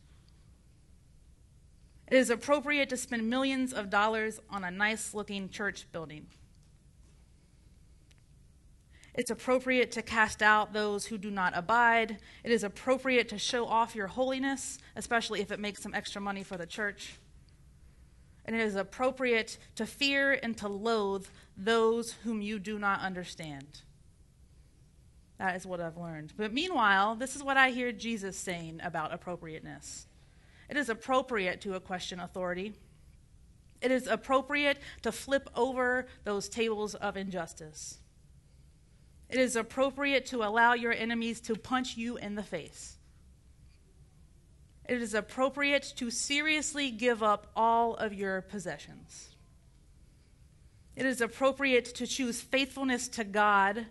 It 2.07 2.17
is 2.17 2.31
appropriate 2.31 2.89
to 2.91 2.97
spend 2.97 3.29
millions 3.29 3.73
of 3.73 3.91
dollars 3.91 4.41
on 4.51 4.63
a 4.63 4.71
nice 4.71 5.15
looking 5.15 5.49
church 5.49 5.87
building. 5.91 6.27
It's 9.15 9.31
appropriate 9.31 9.93
to 9.93 10.03
cast 10.03 10.43
out 10.43 10.73
those 10.73 11.07
who 11.07 11.19
do 11.19 11.31
not 11.31 11.57
abide. 11.57 12.19
It 12.43 12.51
is 12.51 12.65
appropriate 12.65 13.29
to 13.29 13.39
show 13.39 13.65
off 13.65 13.95
your 13.95 14.09
holiness, 14.09 14.79
especially 14.97 15.41
if 15.41 15.53
it 15.53 15.61
makes 15.61 15.83
some 15.83 15.95
extra 15.95 16.21
money 16.21 16.43
for 16.43 16.57
the 16.57 16.67
church. 16.67 17.19
And 18.45 18.55
it 18.55 18.63
is 18.63 18.77
appropriate 18.77 19.59
to 19.77 19.87
fear 19.87 20.33
and 20.33 20.57
to 20.59 20.69
loathe 20.69 21.27
those 21.57 22.13
whom 22.25 22.43
you 22.43 22.59
do 22.59 22.79
not 22.79 23.01
understand. 23.01 23.83
That 25.39 25.57
is 25.57 25.67
what 25.67 25.81
I've 25.81 25.97
learned. 25.97 26.35
But 26.37 26.53
meanwhile, 26.53 27.17
this 27.17 27.35
is 27.35 27.43
what 27.43 27.57
I 27.57 27.71
hear 27.71 27.91
Jesus 27.93 28.37
saying 28.37 28.81
about 28.83 29.13
appropriateness 29.13 30.07
it 30.69 30.77
is 30.77 30.89
appropriate 30.89 31.61
to 31.63 31.79
question 31.81 32.21
authority. 32.21 32.73
It 33.81 33.91
is 33.91 34.07
appropriate 34.07 34.79
to 35.03 35.13
flip 35.13 35.49
over 35.55 36.07
those 36.25 36.49
tables 36.49 36.95
of 36.95 37.17
injustice. 37.17 37.99
It 39.29 39.39
is 39.39 39.57
appropriate 39.57 40.27
to 40.27 40.43
allow 40.43 40.75
your 40.75 40.93
enemies 40.93 41.41
to 41.43 41.55
punch 41.55 41.97
you 41.97 42.17
in 42.17 42.35
the 42.35 42.43
face. 42.43 42.99
It 44.87 45.01
is 45.01 45.15
appropriate 45.15 45.95
to 45.97 46.11
seriously 46.11 46.91
give 46.91 47.23
up 47.23 47.51
all 47.57 47.95
of 47.95 48.13
your 48.13 48.43
possessions. 48.43 49.31
It 50.97 51.07
is 51.07 51.21
appropriate 51.21 51.87
to 51.97 52.07
choose 52.07 52.41
faithfulness 52.41 53.09
to 53.09 53.25
God 53.25 53.87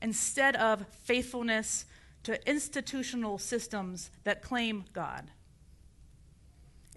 instead 0.00 0.56
of 0.56 0.86
faithfulness 1.04 1.84
to 2.24 2.48
institutional 2.48 3.38
systems 3.38 4.10
that 4.24 4.42
claim 4.42 4.84
God. 4.92 5.30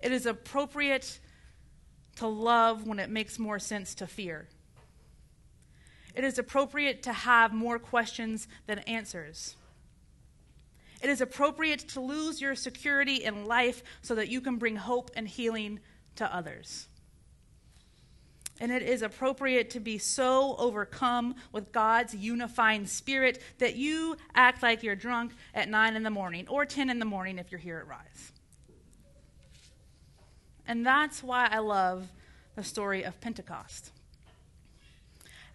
It 0.01 0.11
is 0.11 0.25
appropriate 0.25 1.19
to 2.17 2.27
love 2.27 2.87
when 2.87 2.99
it 2.99 3.09
makes 3.09 3.37
more 3.37 3.59
sense 3.59 3.93
to 3.95 4.07
fear. 4.07 4.47
It 6.15 6.23
is 6.23 6.39
appropriate 6.39 7.03
to 7.03 7.13
have 7.13 7.53
more 7.53 7.77
questions 7.77 8.47
than 8.67 8.79
answers. 8.79 9.55
It 11.01 11.09
is 11.09 11.21
appropriate 11.21 11.79
to 11.89 11.99
lose 11.99 12.41
your 12.41 12.55
security 12.55 13.23
in 13.23 13.45
life 13.45 13.83
so 14.01 14.15
that 14.15 14.29
you 14.29 14.41
can 14.41 14.57
bring 14.57 14.75
hope 14.75 15.11
and 15.15 15.27
healing 15.27 15.79
to 16.15 16.35
others. 16.35 16.87
And 18.59 18.71
it 18.71 18.83
is 18.83 19.01
appropriate 19.01 19.69
to 19.71 19.81
be 19.81 19.97
so 19.97 20.55
overcome 20.57 21.35
with 21.51 21.73
God's 21.73 22.15
unifying 22.15 22.87
spirit 22.87 23.41
that 23.57 23.75
you 23.75 24.15
act 24.33 24.63
like 24.63 24.81
you're 24.81 24.95
drunk 24.95 25.33
at 25.53 25.67
9 25.67 25.95
in 25.95 26.03
the 26.03 26.09
morning 26.09 26.47
or 26.47 26.65
10 26.65 26.89
in 26.89 26.99
the 26.99 27.05
morning 27.05 27.37
if 27.37 27.51
you're 27.51 27.59
here 27.59 27.79
at 27.79 27.87
Rise. 27.87 28.31
And 30.67 30.85
that's 30.85 31.21
why 31.21 31.47
I 31.51 31.59
love 31.59 32.07
the 32.55 32.63
story 32.63 33.03
of 33.03 33.19
Pentecost. 33.19 33.91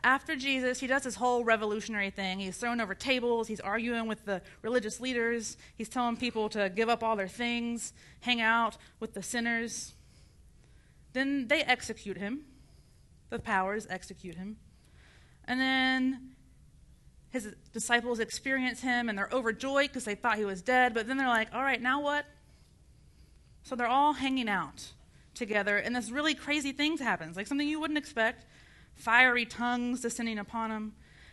After 0.02 0.34
Jesus, 0.34 0.80
he 0.80 0.86
does 0.86 1.02
this 1.02 1.14
whole 1.14 1.44
revolutionary 1.44 2.10
thing. 2.10 2.38
He's 2.38 2.56
throwing 2.56 2.80
over 2.80 2.94
tables, 2.94 3.48
he's 3.48 3.60
arguing 3.60 4.06
with 4.06 4.24
the 4.24 4.40
religious 4.62 5.00
leaders, 5.00 5.56
he's 5.76 5.88
telling 5.88 6.16
people 6.16 6.48
to 6.50 6.70
give 6.70 6.88
up 6.88 7.02
all 7.02 7.16
their 7.16 7.28
things, 7.28 7.92
hang 8.20 8.40
out 8.40 8.78
with 8.98 9.14
the 9.14 9.22
sinners. 9.22 9.94
Then 11.12 11.48
they 11.48 11.62
execute 11.62 12.16
him 12.16 12.44
the 13.30 13.38
powers 13.38 13.86
execute 13.88 14.36
him. 14.36 14.56
And 15.44 15.60
then 15.60 16.32
his 17.30 17.54
disciples 17.72 18.18
experience 18.18 18.80
him 18.80 19.08
and 19.08 19.16
they're 19.16 19.30
overjoyed 19.32 19.88
because 19.88 20.04
they 20.04 20.16
thought 20.16 20.36
he 20.36 20.44
was 20.44 20.60
dead. 20.60 20.92
But 20.92 21.06
then 21.06 21.16
they're 21.16 21.28
like, 21.28 21.48
all 21.54 21.62
right, 21.62 21.80
now 21.80 22.02
what? 22.02 22.26
So 23.62 23.76
they're 23.76 23.86
all 23.86 24.12
hanging 24.12 24.48
out 24.48 24.92
together, 25.34 25.76
and 25.76 25.94
this 25.94 26.10
really 26.10 26.34
crazy 26.34 26.72
thing 26.72 26.98
happens, 26.98 27.36
like 27.36 27.46
something 27.46 27.66
you 27.66 27.78
wouldn't 27.78 27.98
expect 27.98 28.46
fiery 29.00 29.46
tongues 29.46 30.00
descending 30.00 30.38
upon 30.38 30.70
them. 30.70 30.92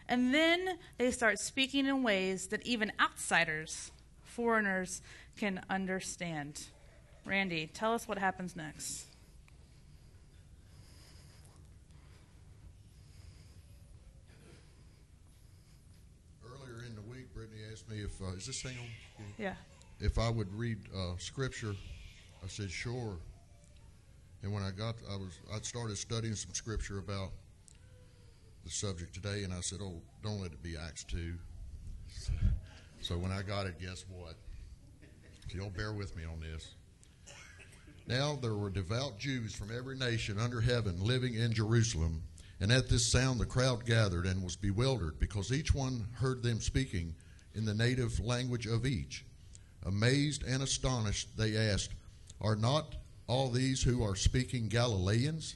And 0.09 0.33
then 0.33 0.77
they 0.97 1.11
start 1.11 1.37
speaking 1.39 1.85
in 1.85 2.01
ways 2.01 2.47
that 2.47 2.65
even 2.65 2.91
outsiders, 2.99 3.91
foreigners, 4.23 5.01
can 5.37 5.61
understand. 5.69 6.67
Randy, 7.25 7.67
tell 7.67 7.93
us 7.93 8.07
what 8.07 8.17
happens 8.17 8.55
next. 8.55 9.07
Earlier 16.45 16.85
in 16.85 16.95
the 16.95 17.01
week, 17.01 17.33
Brittany 17.33 17.59
asked 17.71 17.89
me 17.89 17.97
if 17.97 18.21
uh, 18.21 18.27
is 18.37 18.47
this 18.47 18.61
thing 18.61 18.77
on? 18.79 19.25
Yeah. 19.37 19.55
If 19.99 20.17
I 20.17 20.29
would 20.29 20.53
read 20.57 20.77
uh, 20.95 21.17
scripture, 21.17 21.75
I 22.43 22.47
said 22.47 22.71
sure. 22.71 23.17
And 24.41 24.53
when 24.53 24.63
I 24.63 24.71
got, 24.71 24.95
I 25.11 25.17
was 25.17 25.37
I'd 25.53 25.65
started 25.65 25.97
studying 25.97 26.35
some 26.35 26.53
scripture 26.53 26.99
about 26.99 27.31
the 28.67 28.73
subject 28.73 29.13
today, 29.13 29.43
and 29.43 29.53
I 29.53 29.61
said, 29.61 29.79
"Oh, 29.81 30.01
don't 30.21 30.41
let 30.41 30.51
it 30.51 30.61
be 30.61 30.75
Acts 30.75 31.05
2. 31.05 31.35
So 32.99 33.17
when 33.17 33.31
I 33.31 33.41
got 33.41 33.65
it, 33.65 33.79
guess 33.79 34.03
what? 34.09 34.35
So 35.47 35.57
y'all 35.57 35.69
bear 35.69 35.93
with 35.93 36.17
me 36.17 36.25
on 36.25 36.41
this. 36.41 36.75
Now 38.07 38.35
there 38.35 38.55
were 38.55 38.69
devout 38.69 39.19
Jews 39.19 39.55
from 39.55 39.73
every 39.73 39.95
nation 39.95 40.37
under 40.37 40.59
heaven 40.59 40.99
living 40.99 41.35
in 41.35 41.53
Jerusalem, 41.53 42.23
and 42.59 42.69
at 42.69 42.89
this 42.89 43.09
sound 43.09 43.39
the 43.39 43.45
crowd 43.45 43.85
gathered 43.85 44.25
and 44.25 44.43
was 44.43 44.57
bewildered 44.57 45.17
because 45.17 45.53
each 45.53 45.73
one 45.73 46.05
heard 46.15 46.43
them 46.43 46.59
speaking 46.59 47.15
in 47.53 47.63
the 47.63 47.73
native 47.73 48.19
language 48.19 48.65
of 48.65 48.85
each. 48.85 49.25
Amazed 49.85 50.43
and 50.43 50.61
astonished, 50.61 51.37
they 51.37 51.55
asked, 51.55 51.91
Are 52.41 52.57
not 52.57 52.95
all 53.27 53.49
these 53.49 53.81
who 53.81 54.03
are 54.03 54.15
speaking 54.15 54.67
Galileans? 54.67 55.55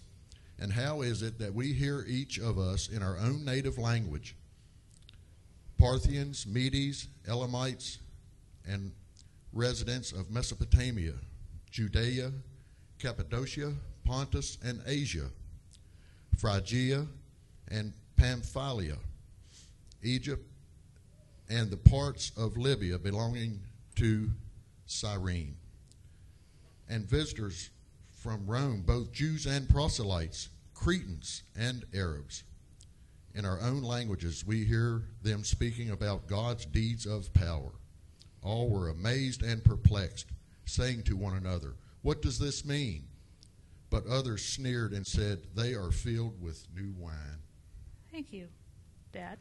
And 0.62 0.72
how 0.72 1.02
is 1.02 1.24
it 1.24 1.40
that 1.40 1.56
we 1.56 1.74
hear 1.74 2.06
each 2.08 2.38
of 2.38 2.60
us 2.60 2.88
in 2.88 3.02
our 3.02 3.18
own 3.18 3.44
native 3.44 3.80
language? 3.80 4.36
Parthians, 5.80 6.46
Medes, 6.46 7.08
Elamites, 7.28 7.98
and 8.68 8.92
residents 9.54 10.12
of 10.12 10.30
Mesopotamia, 10.30 11.14
Judea, 11.72 12.32
Cappadocia, 13.00 13.74
Pontus, 14.06 14.60
and 14.64 14.84
Asia, 14.86 15.32
Phrygia, 16.38 17.08
and 17.70 17.92
Pamphylia, 18.16 18.98
Egypt, 20.04 20.48
and 21.50 21.72
the 21.72 21.78
parts 21.78 22.32
of 22.38 22.56
Libya 22.56 23.00
belonging 23.00 23.60
to 23.96 24.30
Cyrene, 24.86 25.56
and 26.88 27.10
visitors 27.10 27.72
from 28.22 28.46
Rome, 28.46 28.84
both 28.86 29.12
Jews 29.12 29.48
and 29.48 29.68
proselytes, 29.68 30.50
Cretans 30.76 31.42
and 31.58 31.84
Arabs. 31.92 32.44
In 33.34 33.46
our 33.46 33.60
own 33.62 33.82
languages, 33.82 34.46
we 34.46 34.64
hear 34.64 35.06
them 35.24 35.44
speaking 35.44 35.90
about 35.90 36.28
God's 36.28 36.66
deeds 36.68 37.08
of 37.08 37.34
power. 37.34 37.72
All 38.44 38.70
were 38.70 38.90
amazed 38.90 39.42
and 39.42 39.64
perplexed, 39.64 40.28
saying 40.66 41.04
to 41.04 41.16
one 41.16 41.36
another, 41.36 41.74
What 42.04 42.22
does 42.22 42.38
this 42.38 42.64
mean? 42.64 43.06
But 43.90 44.06
others 44.06 44.46
sneered 44.46 44.92
and 44.92 45.06
said, 45.06 45.48
They 45.56 45.74
are 45.74 45.90
filled 45.90 46.40
with 46.40 46.68
new 46.76 46.94
wine. 47.00 47.40
Thank 48.12 48.32
you, 48.32 48.50
Dad. 49.12 49.40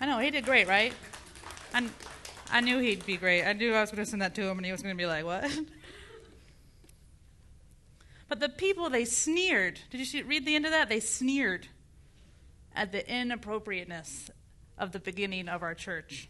I 0.00 0.06
know, 0.06 0.18
he 0.18 0.32
did 0.32 0.44
great, 0.44 0.66
right? 0.66 0.94
And 1.74 1.90
I 2.50 2.60
knew 2.60 2.78
he'd 2.78 3.06
be 3.06 3.16
great. 3.16 3.44
I 3.44 3.52
knew 3.52 3.72
I 3.72 3.82
was 3.82 3.92
going 3.92 4.04
to 4.04 4.10
send 4.10 4.22
that 4.22 4.34
to 4.34 4.42
him 4.42 4.58
and 4.58 4.66
he 4.66 4.72
was 4.72 4.82
going 4.82 4.96
to 4.96 4.98
be 4.98 5.06
like, 5.06 5.24
what? 5.24 5.48
but 8.30 8.38
the 8.38 8.48
people, 8.48 8.88
they 8.88 9.04
sneered. 9.04 9.80
Did 9.90 9.98
you 9.98 10.04
see, 10.04 10.22
read 10.22 10.46
the 10.46 10.54
end 10.54 10.64
of 10.64 10.70
that? 10.70 10.88
They 10.88 11.00
sneered 11.00 11.66
at 12.76 12.92
the 12.92 13.06
inappropriateness 13.12 14.30
of 14.78 14.92
the 14.92 15.00
beginning 15.00 15.48
of 15.48 15.64
our 15.64 15.74
church. 15.74 16.28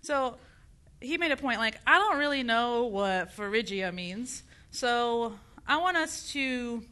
So 0.00 0.36
he 1.00 1.18
made 1.18 1.32
a 1.32 1.36
point 1.36 1.58
like, 1.58 1.80
I 1.88 1.98
don't 1.98 2.18
really 2.18 2.44
know 2.44 2.84
what 2.84 3.32
Phrygia 3.32 3.90
means. 3.90 4.44
So 4.70 5.32
I 5.66 5.78
want 5.78 5.96
us 5.96 6.30
to 6.34 6.84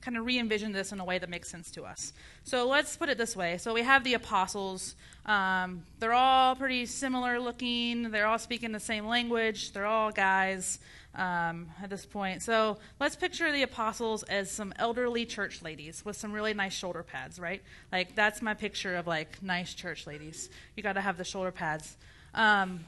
kind 0.00 0.16
of 0.16 0.24
re 0.24 0.38
envision 0.38 0.72
this 0.72 0.92
in 0.92 0.98
a 0.98 1.04
way 1.04 1.18
that 1.18 1.28
makes 1.28 1.50
sense 1.50 1.70
to 1.72 1.84
us. 1.84 2.14
So 2.42 2.66
let's 2.66 2.96
put 2.96 3.10
it 3.10 3.18
this 3.18 3.36
way. 3.36 3.58
So 3.58 3.74
we 3.74 3.82
have 3.82 4.02
the 4.02 4.14
apostles. 4.14 4.96
Um, 5.26 5.82
they're 5.98 6.14
all 6.14 6.56
pretty 6.56 6.86
similar 6.86 7.38
looking. 7.38 8.10
They're 8.10 8.26
all 8.26 8.38
speaking 8.38 8.72
the 8.72 8.80
same 8.80 9.06
language. 9.06 9.72
They're 9.72 9.84
all 9.84 10.10
guys 10.10 10.78
um, 11.14 11.70
at 11.82 11.90
this 11.90 12.06
point. 12.06 12.42
So 12.42 12.78
let's 13.00 13.16
picture 13.16 13.52
the 13.52 13.62
apostles 13.62 14.22
as 14.24 14.50
some 14.50 14.72
elderly 14.78 15.26
church 15.26 15.62
ladies 15.62 16.04
with 16.04 16.16
some 16.16 16.32
really 16.32 16.54
nice 16.54 16.72
shoulder 16.72 17.02
pads, 17.02 17.38
right? 17.38 17.62
Like 17.90 18.14
that's 18.14 18.40
my 18.42 18.54
picture 18.54 18.96
of 18.96 19.06
like 19.06 19.42
nice 19.42 19.74
church 19.74 20.06
ladies. 20.06 20.48
You 20.76 20.82
got 20.82 20.94
to 20.94 21.00
have 21.00 21.18
the 21.18 21.24
shoulder 21.24 21.52
pads. 21.52 21.96
Um, 22.34 22.84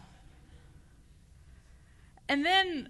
and 2.29 2.45
then 2.45 2.89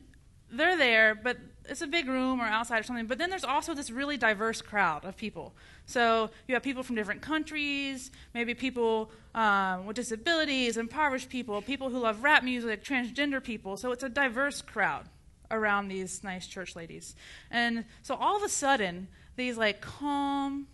they're 0.50 0.76
there, 0.76 1.14
but 1.16 1.38
it's 1.68 1.82
a 1.82 1.86
big 1.86 2.06
room 2.06 2.40
or 2.40 2.44
outside 2.44 2.78
or 2.78 2.82
something. 2.84 3.06
But 3.06 3.18
then 3.18 3.30
there's 3.30 3.44
also 3.44 3.74
this 3.74 3.90
really 3.90 4.16
diverse 4.16 4.62
crowd 4.62 5.04
of 5.04 5.16
people. 5.16 5.54
So 5.86 6.30
you 6.46 6.54
have 6.54 6.62
people 6.62 6.84
from 6.84 6.94
different 6.94 7.22
countries, 7.22 8.12
maybe 8.34 8.54
people 8.54 9.10
um, 9.34 9.86
with 9.86 9.96
disabilities, 9.96 10.76
impoverished 10.76 11.28
people, 11.28 11.60
people 11.60 11.90
who 11.90 11.98
love 11.98 12.22
rap 12.22 12.44
music, 12.44 12.84
transgender 12.84 13.42
people. 13.42 13.76
So 13.76 13.90
it's 13.90 14.04
a 14.04 14.08
diverse 14.08 14.62
crowd 14.62 15.08
around 15.54 15.88
these 15.88 16.22
nice 16.24 16.46
church 16.46 16.76
ladies. 16.76 17.14
And 17.50 17.84
so 18.02 18.14
all 18.14 18.36
of 18.36 18.42
a 18.42 18.48
sudden, 18.48 19.08
these 19.36 19.56
like 19.56 19.80
calm, 19.80 20.66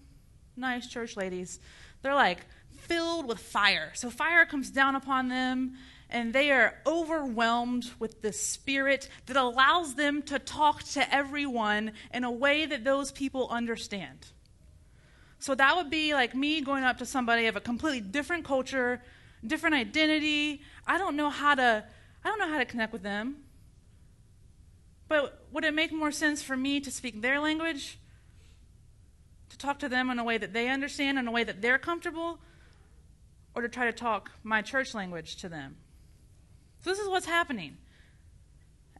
nice 0.56 0.86
church 0.86 1.16
ladies, 1.16 1.60
they're 2.02 2.14
like 2.14 2.40
filled 2.70 3.26
with 3.26 3.38
fire. 3.38 3.92
So 3.94 4.10
fire 4.10 4.46
comes 4.46 4.70
down 4.70 4.96
upon 4.96 5.28
them 5.28 5.76
and 6.08 6.32
they 6.32 6.50
are 6.50 6.74
overwhelmed 6.86 7.90
with 7.98 8.20
the 8.20 8.32
spirit 8.32 9.08
that 9.26 9.36
allows 9.36 9.94
them 9.94 10.22
to 10.22 10.38
talk 10.38 10.82
to 10.82 11.14
everyone 11.14 11.92
in 12.12 12.24
a 12.24 12.30
way 12.30 12.66
that 12.66 12.84
those 12.84 13.12
people 13.12 13.48
understand. 13.48 14.26
So 15.38 15.54
that 15.54 15.76
would 15.76 15.88
be 15.88 16.12
like 16.12 16.34
me 16.34 16.60
going 16.60 16.84
up 16.84 16.98
to 16.98 17.06
somebody 17.06 17.46
of 17.46 17.56
a 17.56 17.60
completely 17.60 18.00
different 18.00 18.44
culture, 18.44 19.02
different 19.46 19.74
identity. 19.74 20.62
I 20.86 20.98
don't 20.98 21.16
know 21.16 21.30
how 21.30 21.54
to 21.54 21.84
I 22.22 22.28
don't 22.28 22.38
know 22.38 22.48
how 22.48 22.58
to 22.58 22.66
connect 22.66 22.92
with 22.92 23.02
them. 23.02 23.36
But 25.10 25.44
would 25.50 25.64
it 25.64 25.74
make 25.74 25.92
more 25.92 26.12
sense 26.12 26.40
for 26.40 26.56
me 26.56 26.78
to 26.78 26.88
speak 26.88 27.20
their 27.20 27.40
language? 27.40 27.98
To 29.48 29.58
talk 29.58 29.80
to 29.80 29.88
them 29.88 30.08
in 30.08 30.20
a 30.20 30.24
way 30.24 30.38
that 30.38 30.52
they 30.52 30.68
understand, 30.68 31.18
in 31.18 31.26
a 31.26 31.32
way 31.32 31.42
that 31.42 31.60
they're 31.60 31.80
comfortable? 31.80 32.38
Or 33.52 33.62
to 33.62 33.68
try 33.68 33.86
to 33.86 33.92
talk 33.92 34.30
my 34.44 34.62
church 34.62 34.94
language 34.94 35.34
to 35.38 35.48
them? 35.48 35.78
So, 36.84 36.90
this 36.90 37.00
is 37.00 37.08
what's 37.08 37.26
happening. 37.26 37.78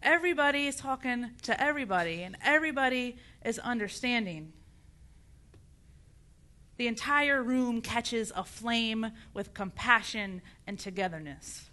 Everybody 0.03 0.67
is 0.67 0.75
talking 0.75 1.31
to 1.43 1.63
everybody, 1.63 2.25
and 2.25 2.37
everybody 2.43 3.19
is 3.45 3.61
understanding. 3.61 4.53
The 6.77 6.89
entire 6.89 7.41
room 7.41 7.83
catches 7.83 8.33
aflame 8.35 9.13
with 9.33 9.55
compassion 9.55 10.43
and 10.67 10.77
togetherness. 10.77 11.70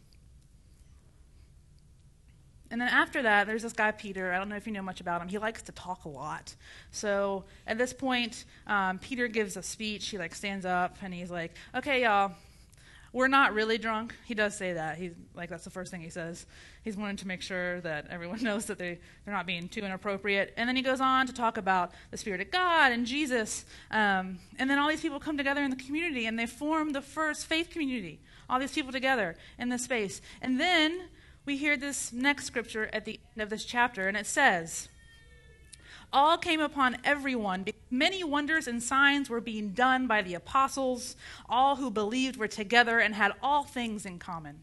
And 2.70 2.82
then 2.82 2.90
after 2.90 3.22
that, 3.22 3.48
there's 3.48 3.64
this 3.64 3.74
guy, 3.74 3.92
Peter. 3.92 4.34
I 4.34 4.38
don't 4.38 4.50
know 4.50 4.58
if 4.58 4.68
you 4.68 4.74
know 4.74 4.82
much 4.82 5.00
about 5.00 5.22
him. 5.22 5.28
He 5.28 5.38
likes 5.38 5.62
to 5.64 5.72
talk 5.72 6.06
a 6.06 6.10
lot. 6.10 6.56
So 6.92 7.46
at 7.66 7.78
this 7.78 7.94
point, 7.94 8.46
um, 8.68 9.00
Peter 9.00 9.28
gives 9.28 9.56
a 9.56 9.64
speech. 9.64 10.10
He 10.10 10.18
like 10.18 10.36
stands 10.36 10.66
up 10.66 10.98
and 11.02 11.14
he's 11.14 11.32
like, 11.32 11.54
"Okay, 11.76 12.04
y'all, 12.04 12.34
we're 13.14 13.28
not 13.28 13.54
really 13.54 13.78
drunk. 13.78 14.14
He 14.26 14.34
does 14.34 14.56
say 14.56 14.74
that. 14.74 14.98
He's 14.98 15.14
like 15.34 15.50
that's 15.50 15.64
the 15.64 15.70
first 15.70 15.92
thing 15.92 16.02
he 16.02 16.10
says. 16.10 16.46
He's 16.84 16.98
wanting 16.98 17.18
to 17.18 17.28
make 17.28 17.42
sure 17.42 17.82
that 17.82 18.08
everyone 18.10 18.44
knows 18.44 18.66
that 18.66 18.78
they 18.78 19.00
they're 19.26 19.34
not 19.34 19.46
being 19.46 19.70
too 19.70 19.82
inappropriate. 19.82 20.54
And 20.58 20.68
then 20.68 20.76
he 20.76 20.82
goes 20.82 21.02
on 21.02 21.26
to 21.28 21.34
talk 21.34 21.58
about 21.58 21.92
the 22.12 22.18
Spirit 22.18 22.42
of 22.42 22.52
God 22.52 22.92
and 22.92 23.06
Jesus. 23.06 23.66
Um, 23.92 24.40
and 24.60 24.70
then 24.70 24.78
all 24.78 24.90
these 24.90 25.02
people 25.02 25.20
come 25.20 25.38
together 25.38 25.64
in 25.64 25.70
the 25.70 25.78
community 25.78 26.26
and 26.26 26.38
they 26.38 26.46
form 26.46 26.92
the 26.92 27.02
first 27.02 27.46
faith 27.46 27.70
community. 27.70 28.20
All 28.50 28.60
these 28.60 28.74
people 28.74 28.92
together 28.92 29.36
in 29.58 29.70
this 29.70 29.84
space. 29.84 30.22
And 30.42 30.60
then 30.60 31.10
we 31.48 31.58
hear 31.58 31.78
this 31.78 32.12
next 32.12 32.46
scripture 32.46 32.90
at 32.92 33.06
the 33.06 33.20
end 33.36 33.42
of 33.42 33.50
this 33.50 33.64
chapter, 33.64 34.08
and 34.08 34.18
it 34.18 34.28
says 34.28 34.90
all 36.12 36.38
came 36.38 36.62
upon 36.62 36.98
everyone. 37.04 37.66
Many 37.90 38.24
wonders 38.24 38.68
and 38.68 38.82
signs 38.82 39.30
were 39.30 39.42
being 39.42 39.70
done 39.70 40.08
by 40.08 40.22
the 40.22 40.36
apostles. 40.36 41.16
All 41.50 41.78
who 41.78 41.92
believed 41.92 42.38
were 42.38 42.48
together 42.48 43.00
and 43.00 43.14
had 43.14 43.34
all 43.42 43.64
things 43.64 44.06
in 44.06 44.18
common. 44.18 44.62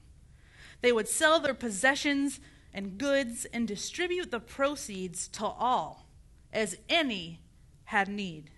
They 0.80 0.92
would 0.92 1.08
sell 1.08 1.40
their 1.40 1.54
possessions 1.54 2.40
and 2.72 2.96
goods 2.96 3.46
and 3.46 3.68
distribute 3.68 4.30
the 4.30 4.40
proceeds 4.40 5.28
to 5.28 5.44
all, 5.44 6.06
as 6.52 6.76
any 6.88 7.40
had 7.84 8.08
need. 8.08 8.50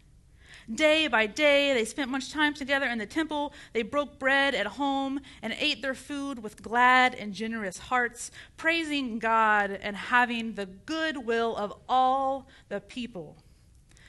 Day 0.73 1.07
by 1.07 1.27
day, 1.27 1.73
they 1.75 1.85
spent 1.85 2.11
much 2.11 2.33
time 2.33 2.53
together 2.53 2.87
in 2.87 2.99
the 2.99 3.07
temple. 3.07 3.53
They 3.73 3.83
broke 3.83 4.19
bread 4.19 4.53
at 4.53 4.67
home 4.67 5.21
and 5.41 5.55
ate 5.61 5.81
their 5.81 5.95
food 5.95 6.43
with 6.43 6.61
glad 6.61 7.15
and 7.15 7.33
generous 7.33 7.79
hearts, 7.79 8.33
praising 8.57 9.21
God 9.21 9.71
and 9.71 9.97
having 9.97 10.55
the 10.55 10.67
good 10.67 11.25
will 11.25 11.55
of 11.55 11.73
all 11.89 12.49
the 12.69 12.81
people. 12.81 13.37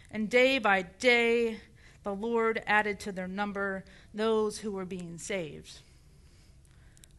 And 0.09 0.29
day 0.29 0.57
by 0.57 0.81
day, 0.81 1.59
the 2.01 2.15
Lord 2.15 2.63
added 2.65 2.99
to 3.01 3.11
their 3.11 3.27
number 3.27 3.83
those 4.13 4.59
who 4.59 4.71
were 4.71 4.85
being 4.85 5.19
saved. 5.19 5.81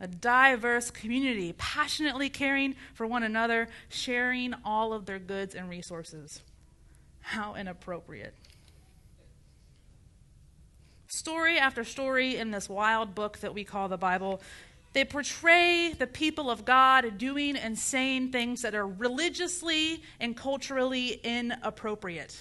A 0.01 0.09
diverse 0.09 0.91
community, 0.91 1.55
passionately 1.59 2.29
caring 2.29 2.75
for 2.93 3.07
one 3.07 3.23
another, 3.23 3.69
sharing 3.89 4.55
all 4.65 4.93
of 4.93 5.07
their 5.07 5.19
goods 5.21 5.55
and 5.55 5.69
resources. 5.69 6.43
How 7.21 7.55
inappropriate 7.55 8.35
story 11.09 11.59
after 11.59 11.85
story 11.85 12.37
in 12.37 12.51
this 12.51 12.69
wild 12.69 13.15
book 13.15 13.39
that 13.39 13.55
we 13.55 13.65
call 13.65 13.89
the 13.89 13.97
Bible, 13.97 14.41
they 14.93 15.05
portray 15.05 15.93
the 15.93 16.07
people 16.07 16.51
of 16.51 16.65
God 16.65 17.19
doing 17.19 17.57
and 17.57 17.79
saying 17.79 18.31
things 18.31 18.63
that 18.63 18.75
are 18.75 18.87
religiously 18.87 20.03
and 20.21 20.37
culturally 20.37 21.21
inappropriate. 21.25 22.39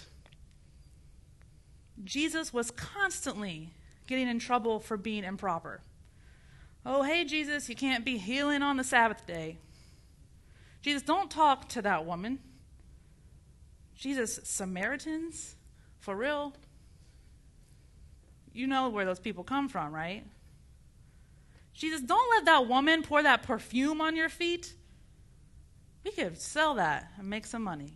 Jesus 2.04 2.54
was 2.54 2.72
constantly 2.72 3.72
getting 4.06 4.28
in 4.28 4.40
trouble 4.40 4.80
for 4.80 4.98
being 4.98 5.24
improper. 5.24 5.82
Oh, 6.86 7.04
hey, 7.04 7.26
Jesus, 7.26 7.68
you 7.68 7.76
can't 7.76 8.06
be 8.06 8.18
healing 8.18 8.62
on 8.62 8.78
the 8.78 8.84
Sabbath 8.84 9.26
day. 9.28 9.58
Jesus, 10.82 11.02
don't 11.02 11.30
talk 11.30 11.68
to 11.70 11.82
that 11.82 12.06
woman. 12.06 12.40
Jesus, 13.96 14.40
Samaritans? 14.44 15.56
For 16.00 16.16
real? 16.16 16.54
You 18.58 18.66
know 18.66 18.90
where 18.90 19.06
those 19.06 19.20
people 19.20 19.44
come 19.44 19.70
from, 19.70 19.94
right? 19.94 20.26
Jesus, 21.76 22.02
don't 22.02 22.28
let 22.32 22.46
that 22.46 22.68
woman 22.68 23.04
pour 23.04 23.22
that 23.22 23.44
perfume 23.44 24.02
on 24.02 24.16
your 24.16 24.30
feet. 24.30 24.74
We 26.04 26.10
could 26.10 26.42
sell 26.42 26.74
that 26.74 27.12
and 27.20 27.30
make 27.30 27.46
some 27.46 27.62
money. 27.62 27.94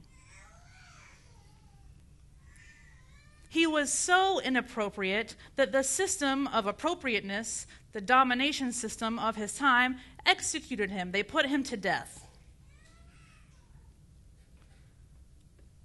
He 3.50 3.65
was 3.65 3.91
so 3.91 4.39
inappropriate 4.39 5.36
that 5.56 5.71
the 5.71 5.82
system 5.82 6.47
of 6.50 6.67
appropriateness, 6.67 7.65
the 7.91 8.00
domination 8.00 8.71
system 8.71 9.17
of 9.17 9.36
his 9.36 9.56
time, 9.56 9.97
executed 10.28 10.91
him. 10.91 11.12
They 11.12 11.24
put 11.24 11.47
him 11.47 11.63
to 11.63 11.76
death. 11.76 12.28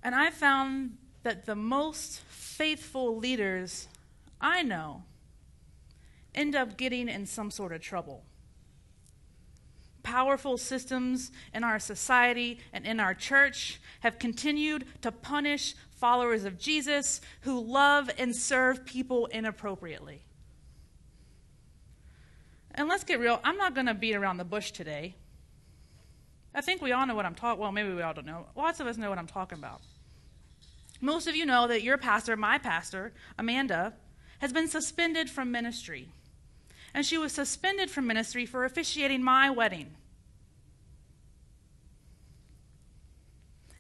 And 0.02 0.14
I 0.14 0.28
found 0.28 0.98
that 1.22 1.46
the 1.46 1.56
most 1.56 2.20
faithful 2.28 3.16
leaders 3.16 3.88
I 4.40 4.62
know 4.62 5.04
end 6.34 6.54
up 6.54 6.76
getting 6.76 7.08
in 7.08 7.26
some 7.26 7.50
sort 7.50 7.72
of 7.72 7.80
trouble. 7.80 8.24
Powerful 10.02 10.56
systems 10.56 11.32
in 11.52 11.64
our 11.64 11.78
society 11.78 12.60
and 12.72 12.86
in 12.86 13.00
our 13.00 13.14
church 13.14 13.80
have 14.00 14.18
continued 14.18 14.84
to 15.02 15.10
punish 15.10 15.74
followers 15.90 16.44
of 16.44 16.58
Jesus 16.58 17.20
who 17.40 17.58
love 17.58 18.10
and 18.18 18.36
serve 18.36 18.84
people 18.84 19.26
inappropriately. 19.26 20.22
And 22.74 22.88
let's 22.88 23.04
get 23.04 23.18
real, 23.18 23.40
I'm 23.42 23.56
not 23.56 23.74
going 23.74 23.86
to 23.86 23.94
beat 23.94 24.14
around 24.14 24.36
the 24.36 24.44
bush 24.44 24.70
today. 24.70 25.16
I 26.54 26.60
think 26.60 26.82
we 26.82 26.92
all 26.92 27.06
know 27.06 27.14
what 27.14 27.26
I'm 27.26 27.34
talking 27.34 27.60
well, 27.60 27.72
maybe 27.72 27.92
we 27.92 28.02
all 28.02 28.14
don't 28.14 28.26
know. 28.26 28.46
Lots 28.54 28.80
of 28.80 28.86
us 28.86 28.96
know 28.96 29.08
what 29.08 29.18
I'm 29.18 29.26
talking 29.26 29.58
about. 29.58 29.80
Most 31.00 31.26
of 31.26 31.34
you 31.34 31.46
know 31.46 31.66
that 31.66 31.82
your 31.82 31.98
pastor, 31.98 32.36
my 32.36 32.58
pastor, 32.58 33.12
Amanda, 33.38 33.94
has 34.38 34.52
been 34.52 34.68
suspended 34.68 35.30
from 35.30 35.50
ministry. 35.50 36.08
And 36.94 37.04
she 37.04 37.18
was 37.18 37.32
suspended 37.32 37.90
from 37.90 38.06
ministry 38.06 38.46
for 38.46 38.64
officiating 38.64 39.22
my 39.22 39.50
wedding. 39.50 39.94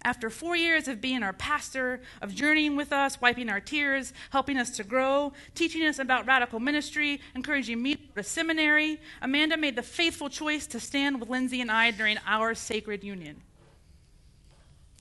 After 0.06 0.30
four 0.30 0.54
years 0.54 0.86
of 0.86 1.00
being 1.00 1.24
our 1.24 1.32
pastor, 1.32 2.00
of 2.22 2.32
journeying 2.32 2.76
with 2.76 2.92
us, 2.92 3.20
wiping 3.20 3.48
our 3.48 3.58
tears, 3.58 4.12
helping 4.30 4.56
us 4.56 4.70
to 4.76 4.84
grow, 4.84 5.32
teaching 5.56 5.84
us 5.84 5.98
about 5.98 6.28
radical 6.28 6.60
ministry, 6.60 7.20
encouraging 7.34 7.82
me 7.82 7.96
to 7.96 8.02
go 8.02 8.14
to 8.14 8.22
seminary, 8.22 9.00
Amanda 9.20 9.56
made 9.56 9.74
the 9.74 9.82
faithful 9.82 10.28
choice 10.28 10.66
to 10.68 10.78
stand 10.78 11.18
with 11.18 11.28
Lindsay 11.28 11.60
and 11.60 11.72
I 11.72 11.90
during 11.90 12.18
our 12.24 12.54
sacred 12.54 13.02
union. 13.02 13.42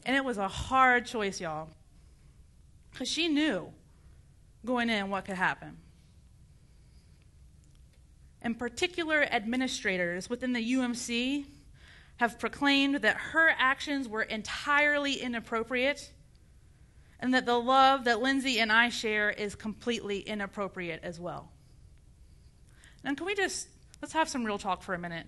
And 0.08 0.16
it 0.16 0.26
was 0.26 0.40
a 0.40 0.48
hard 0.48 1.06
choice, 1.06 1.40
y'all, 1.40 1.70
because 2.92 3.08
she 3.08 3.28
knew 3.28 3.72
going 4.66 4.90
in 4.90 5.10
what 5.10 5.26
could 5.26 5.36
happen. 5.36 5.78
In 8.42 8.56
particular, 8.56 9.24
administrators 9.24 10.30
within 10.30 10.54
the 10.54 10.74
UMC 10.74 11.46
have 12.18 12.40
proclaimed 12.40 12.96
that 12.96 13.18
her 13.18 13.50
actions 13.58 14.08
were 14.08 14.22
entirely 14.22 15.14
inappropriate 15.14 16.12
and 17.20 17.34
that 17.34 17.46
the 17.46 17.60
love 17.60 18.04
that 18.06 18.22
Lindsay 18.22 18.60
and 18.60 18.72
I 18.72 18.90
share 18.90 19.32
is 19.32 19.56
completely 19.56 20.20
inappropriate 20.20 21.02
as 21.04 21.20
well. 21.20 21.50
And 23.04 23.18
can 23.18 23.26
we 23.26 23.36
just 23.36 23.68
let's 24.02 24.14
have 24.14 24.30
some 24.30 24.44
real 24.44 24.58
talk 24.58 24.84
for 24.84 24.94
a 24.94 25.00
minute? 25.00 25.28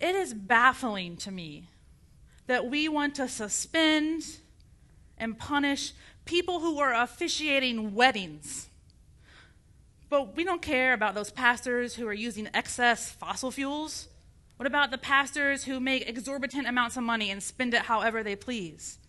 It 0.00 0.14
is 0.14 0.32
baffling 0.32 1.16
to 1.18 1.30
me 1.30 1.68
that 2.46 2.66
we 2.66 2.88
want 2.88 3.14
to 3.16 3.28
suspend 3.28 4.24
and 5.18 5.38
punish 5.38 5.92
people 6.30 6.60
who 6.60 6.78
are 6.78 6.94
officiating 6.94 7.92
weddings. 7.92 8.68
But 10.08 10.36
we 10.36 10.44
don't 10.44 10.62
care 10.62 10.92
about 10.92 11.16
those 11.16 11.32
pastors 11.32 11.96
who 11.96 12.06
are 12.06 12.12
using 12.14 12.48
excess 12.54 13.10
fossil 13.10 13.50
fuels. 13.50 14.06
What 14.56 14.68
about 14.68 14.92
the 14.92 14.98
pastors 14.98 15.64
who 15.64 15.80
make 15.80 16.08
exorbitant 16.08 16.68
amounts 16.68 16.96
of 16.96 17.02
money 17.02 17.32
and 17.32 17.42
spend 17.42 17.74
it 17.74 17.82
however 17.82 18.22
they 18.22 18.36
please? 18.36 19.00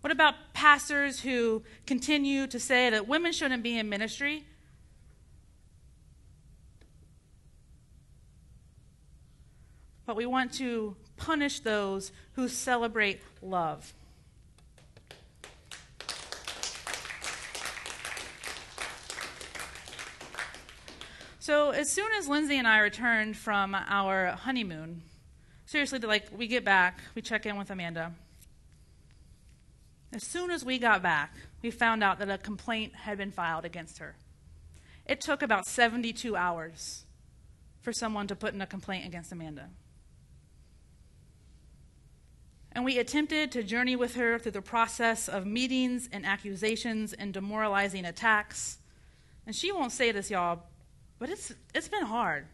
What 0.00 0.10
about 0.10 0.34
pastors 0.52 1.20
who 1.20 1.62
continue 1.86 2.48
to 2.48 2.58
say 2.58 2.90
that 2.90 3.06
women 3.06 3.30
shouldn't 3.30 3.62
be 3.62 3.78
in 3.78 3.88
ministry? 3.88 4.44
But 10.06 10.16
we 10.16 10.26
want 10.26 10.52
to 10.54 10.96
punish 11.16 11.60
those 11.60 12.10
who 12.32 12.48
celebrate 12.48 13.20
love. 13.40 13.94
So 21.42 21.70
as 21.70 21.90
soon 21.90 22.06
as 22.16 22.28
Lindsay 22.28 22.56
and 22.56 22.68
I 22.68 22.78
returned 22.78 23.36
from 23.36 23.74
our 23.74 24.28
honeymoon, 24.28 25.02
seriously, 25.66 25.98
like 25.98 26.28
we 26.30 26.46
get 26.46 26.64
back, 26.64 27.00
we 27.16 27.22
check 27.22 27.46
in 27.46 27.58
with 27.58 27.68
Amanda. 27.68 28.12
As 30.12 30.24
soon 30.24 30.52
as 30.52 30.64
we 30.64 30.78
got 30.78 31.02
back, 31.02 31.34
we 31.60 31.72
found 31.72 32.04
out 32.04 32.20
that 32.20 32.30
a 32.30 32.38
complaint 32.38 32.94
had 32.94 33.18
been 33.18 33.32
filed 33.32 33.64
against 33.64 33.98
her. 33.98 34.14
It 35.04 35.20
took 35.20 35.42
about 35.42 35.66
72 35.66 36.36
hours 36.36 37.06
for 37.80 37.92
someone 37.92 38.28
to 38.28 38.36
put 38.36 38.54
in 38.54 38.60
a 38.60 38.66
complaint 38.68 39.04
against 39.04 39.32
Amanda. 39.32 39.70
And 42.70 42.84
we 42.84 43.00
attempted 43.00 43.50
to 43.50 43.64
journey 43.64 43.96
with 43.96 44.14
her 44.14 44.38
through 44.38 44.52
the 44.52 44.62
process 44.62 45.28
of 45.28 45.44
meetings 45.44 46.08
and 46.12 46.24
accusations 46.24 47.12
and 47.12 47.34
demoralizing 47.34 48.04
attacks. 48.04 48.78
And 49.44 49.56
she 49.56 49.72
won't 49.72 49.90
say 49.90 50.12
this, 50.12 50.30
y'all, 50.30 50.62
but 51.22 51.30
it's, 51.30 51.52
it's 51.72 51.86
been 51.86 52.02
hard. 52.02 52.46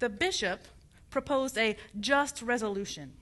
The 0.00 0.08
bishop 0.08 0.66
proposed 1.10 1.56
a 1.56 1.76
just 2.00 2.42
resolution 2.42 3.12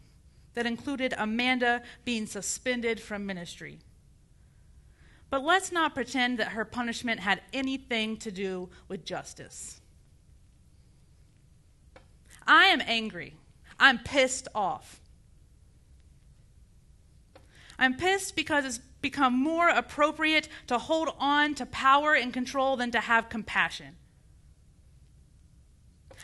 that 0.54 0.64
included 0.64 1.12
Amanda 1.18 1.82
being 2.06 2.24
suspended 2.24 3.00
from 3.00 3.26
ministry. 3.26 3.80
But 5.28 5.44
let's 5.44 5.70
not 5.70 5.94
pretend 5.94 6.38
that 6.38 6.52
her 6.52 6.64
punishment 6.64 7.20
had 7.20 7.42
anything 7.52 8.16
to 8.16 8.32
do 8.32 8.70
with 8.88 9.04
justice. 9.04 9.82
I 12.46 12.68
am 12.68 12.80
angry. 12.86 13.34
I'm 13.78 13.98
pissed 13.98 14.48
off. 14.54 15.02
I'm 17.78 17.94
pissed 17.98 18.34
because 18.34 18.64
it's 18.64 18.80
become 19.04 19.34
more 19.34 19.68
appropriate 19.68 20.48
to 20.66 20.78
hold 20.78 21.10
on 21.18 21.54
to 21.54 21.66
power 21.66 22.14
and 22.14 22.32
control 22.32 22.74
than 22.74 22.90
to 22.90 23.00
have 23.00 23.28
compassion. 23.28 23.96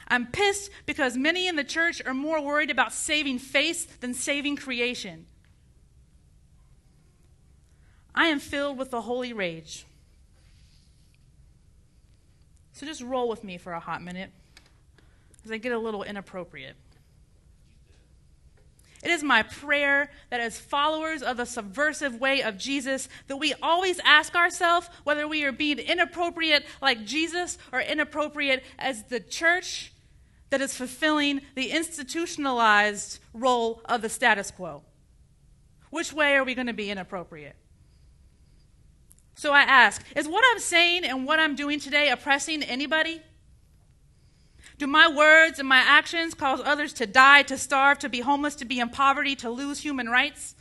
I'm 0.09 0.27
pissed 0.27 0.71
because 0.87 1.15
many 1.15 1.47
in 1.47 1.57
the 1.57 1.63
church 1.63 2.01
are 2.07 2.15
more 2.15 2.41
worried 2.41 2.71
about 2.71 2.95
saving 2.95 3.39
face 3.39 3.85
than 3.85 4.15
saving 4.15 4.57
creation. 4.57 5.27
I 8.15 8.29
am 8.29 8.41
filled 8.41 8.79
with 8.79 8.91
the 8.91 9.03
holy 9.03 9.35
rage. 9.35 9.85
So 12.73 12.87
just 12.87 13.03
roll 13.03 13.29
with 13.29 13.45
me 13.45 13.59
for 13.59 13.75
a 13.75 13.81
hot 13.81 14.03
minute 14.03 14.31
as 15.45 15.53
I 15.53 15.59
get 15.59 15.73
a 15.73 15.79
little 15.79 16.03
inappropriate. 16.03 16.77
It 19.03 19.11
is 19.11 19.23
my 19.23 19.43
prayer 19.43 20.11
that 20.29 20.41
as 20.41 20.59
followers 20.59 21.23
of 21.23 21.39
the 21.39 21.47
subversive 21.47 22.21
way 22.21 22.43
of 22.43 22.59
Jesus, 22.59 23.09
that 23.29 23.39
we 23.39 23.55
always 23.63 23.99
ask 24.01 24.35
ourselves 24.35 24.91
whether 25.05 25.27
we 25.27 25.45
are 25.45 25.53
being 25.53 25.79
inappropriate 25.79 26.67
like 26.83 27.07
Jesus 27.07 27.57
or 27.73 27.81
inappropriate 27.81 28.63
as 28.79 29.05
the 29.05 29.21
church 29.21 29.93
that 30.51 30.61
is 30.61 30.75
fulfilling 30.75 31.41
the 31.55 31.71
institutionalized 31.71 33.21
role 33.33 33.81
of 33.87 34.03
the 34.03 34.09
status 34.09 34.51
quo. 34.51 34.83
Which 35.91 36.13
way 36.13 36.37
are 36.37 36.45
we 36.45 36.55
going 36.55 36.67
to 36.67 36.73
be 36.73 36.91
inappropriate? 36.91 37.57
So 39.35 39.53
I 39.53 39.63
ask, 39.63 40.05
is 40.15 40.29
what 40.29 40.45
I'm 40.53 40.61
saying 40.61 41.05
and 41.05 41.25
what 41.25 41.39
I'm 41.39 41.57
doing 41.57 41.81
today 41.81 42.11
oppressing 42.11 42.63
anybody? 42.63 43.23
Do 44.81 44.87
my 44.87 45.09
words 45.09 45.59
and 45.59 45.69
my 45.69 45.77
actions 45.77 46.33
cause 46.33 46.59
others 46.65 46.95
to 46.95 47.07
die, 47.07 47.43
to 47.43 47.59
starve, 47.59 47.99
to 47.99 48.09
be 48.09 48.21
homeless, 48.21 48.55
to 48.57 48.65
be 48.65 48.81
in 48.81 48.89
poverty, 48.89 49.37
to 49.37 49.51
lose 49.51 49.81
human 49.81 50.09
rights? 50.09 50.55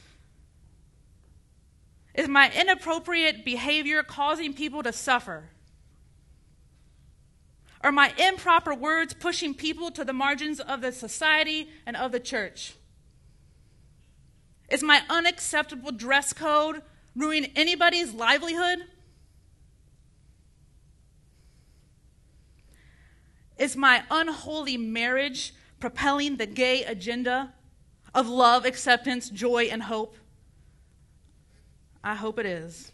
Is 2.13 2.27
my 2.27 2.51
inappropriate 2.51 3.45
behavior 3.45 4.03
causing 4.03 4.53
people 4.53 4.83
to 4.83 4.91
suffer? 4.91 5.51
Are 7.79 7.93
my 7.93 8.13
improper 8.17 8.75
words 8.75 9.13
pushing 9.13 9.53
people 9.53 9.89
to 9.91 10.03
the 10.03 10.11
margins 10.11 10.59
of 10.59 10.81
the 10.81 10.91
society 10.91 11.69
and 11.85 11.95
of 11.95 12.11
the 12.11 12.19
church? 12.19 12.73
Is 14.67 14.83
my 14.83 15.01
unacceptable 15.09 15.93
dress 15.93 16.33
code 16.33 16.81
ruining 17.15 17.53
anybody's 17.55 18.13
livelihood? 18.13 18.79
Is 23.59 23.75
my 23.75 24.03
unholy 24.09 24.77
marriage 24.77 25.53
propelling 25.81 26.37
the 26.37 26.45
gay 26.45 26.85
agenda 26.85 27.53
of 28.15 28.27
love, 28.27 28.65
acceptance, 28.65 29.29
joy, 29.29 29.65
and 29.65 29.83
hope? 29.83 30.15
I 32.01 32.15
hope 32.15 32.39
it 32.39 32.45
is. 32.45 32.93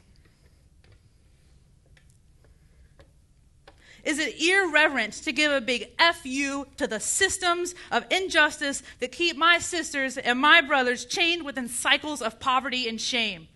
Is 4.03 4.19
it 4.19 4.39
irreverent 4.41 5.13
to 5.13 5.31
give 5.31 5.51
a 5.51 5.61
big 5.61 5.89
FU 5.99 6.65
to 6.77 6.87
the 6.87 6.99
systems 6.99 7.75
of 7.91 8.05
injustice 8.11 8.81
that 8.99 9.11
keep 9.11 9.37
my 9.37 9.59
sisters 9.59 10.17
and 10.17 10.39
my 10.39 10.61
brothers 10.61 11.05
chained 11.05 11.43
within 11.43 11.67
cycles 11.67 12.21
of 12.23 12.39
poverty 12.39 12.89
and 12.89 12.99
shame? 12.99 13.47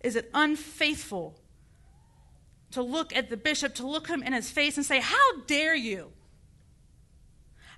Is 0.00 0.16
it 0.16 0.30
unfaithful 0.32 1.39
to 2.72 2.82
look 2.82 3.14
at 3.14 3.30
the 3.30 3.36
bishop, 3.36 3.74
to 3.76 3.86
look 3.86 4.08
him 4.08 4.22
in 4.22 4.32
his 4.32 4.50
face 4.50 4.76
and 4.76 4.86
say, 4.86 5.00
How 5.00 5.40
dare 5.46 5.74
you? 5.74 6.12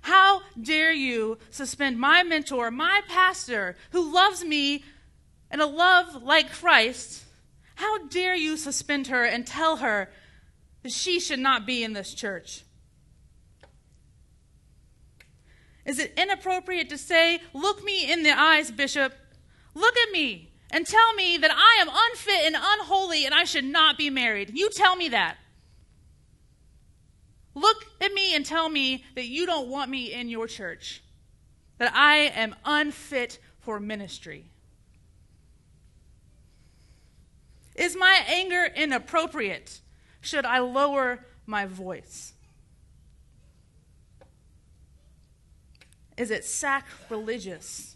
How 0.01 0.41
dare 0.61 0.91
you 0.91 1.37
suspend 1.49 1.99
my 1.99 2.23
mentor, 2.23 2.69
my 2.69 3.01
pastor, 3.07 3.77
who 3.91 4.13
loves 4.13 4.43
me 4.43 4.83
in 5.51 5.61
a 5.61 5.65
love 5.65 6.21
like 6.21 6.51
Christ? 6.51 7.23
How 7.75 8.07
dare 8.07 8.35
you 8.35 8.57
suspend 8.57 9.07
her 9.07 9.23
and 9.23 9.47
tell 9.47 9.77
her 9.77 10.11
that 10.83 10.91
she 10.91 11.19
should 11.19 11.39
not 11.39 11.65
be 11.65 11.83
in 11.83 11.93
this 11.93 12.13
church? 12.13 12.63
Is 15.85 15.99
it 15.99 16.13
inappropriate 16.17 16.89
to 16.89 16.97
say, 16.97 17.41
Look 17.53 17.83
me 17.83 18.11
in 18.11 18.23
the 18.23 18.37
eyes, 18.37 18.71
Bishop? 18.71 19.13
Look 19.73 19.95
at 19.97 20.11
me 20.11 20.52
and 20.73 20.87
tell 20.87 21.13
me 21.13 21.37
that 21.37 21.51
I 21.51 21.81
am 21.81 21.87
unfit 21.87 22.47
and 22.47 22.55
unholy 22.59 23.25
and 23.25 23.33
I 23.33 23.43
should 23.43 23.63
not 23.63 23.95
be 23.95 24.09
married. 24.09 24.51
You 24.55 24.71
tell 24.71 24.95
me 24.95 25.09
that. 25.09 25.37
Look 27.53 27.85
at 28.01 28.11
me 28.11 28.35
and 28.35 28.43
tell 28.43 28.67
me 28.67 29.05
that 29.13 29.27
you 29.27 29.45
don't 29.45 29.69
want 29.69 29.91
me 29.91 30.11
in 30.11 30.27
your 30.29 30.47
church, 30.47 31.03
that 31.77 31.93
I 31.93 32.31
am 32.35 32.55
unfit 32.65 33.37
for 33.59 33.79
ministry. 33.79 34.45
Is 37.75 37.95
my 37.95 38.21
anger 38.27 38.65
inappropriate? 38.75 39.79
Should 40.21 40.45
I 40.45 40.57
lower 40.59 41.23
my 41.45 41.67
voice? 41.67 42.33
Is 46.17 46.31
it 46.31 46.45
sacrilegious? 46.45 47.92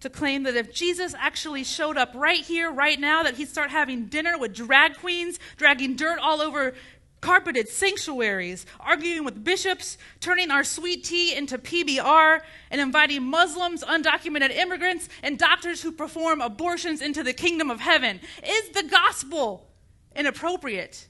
To 0.00 0.10
claim 0.10 0.44
that 0.44 0.56
if 0.56 0.72
Jesus 0.72 1.14
actually 1.18 1.64
showed 1.64 1.96
up 1.96 2.12
right 2.14 2.40
here, 2.40 2.70
right 2.70 2.98
now, 2.98 3.22
that 3.22 3.36
he'd 3.36 3.48
start 3.48 3.70
having 3.70 4.06
dinner 4.06 4.38
with 4.38 4.54
drag 4.54 4.96
queens, 4.96 5.38
dragging 5.56 5.96
dirt 5.96 6.18
all 6.20 6.40
over 6.40 6.74
carpeted 7.20 7.68
sanctuaries, 7.68 8.64
arguing 8.78 9.24
with 9.24 9.42
bishops, 9.42 9.98
turning 10.20 10.50
our 10.50 10.62
sweet 10.62 11.04
tea 11.04 11.34
into 11.34 11.58
PBR, 11.58 12.40
and 12.70 12.80
inviting 12.80 13.24
Muslims, 13.24 13.82
undocumented 13.82 14.50
immigrants, 14.50 15.08
and 15.22 15.38
doctors 15.38 15.82
who 15.82 15.90
perform 15.90 16.40
abortions 16.40 17.02
into 17.02 17.22
the 17.22 17.32
kingdom 17.32 17.70
of 17.70 17.80
heaven. 17.80 18.20
Is 18.44 18.68
the 18.70 18.84
gospel 18.84 19.68
inappropriate? 20.14 21.08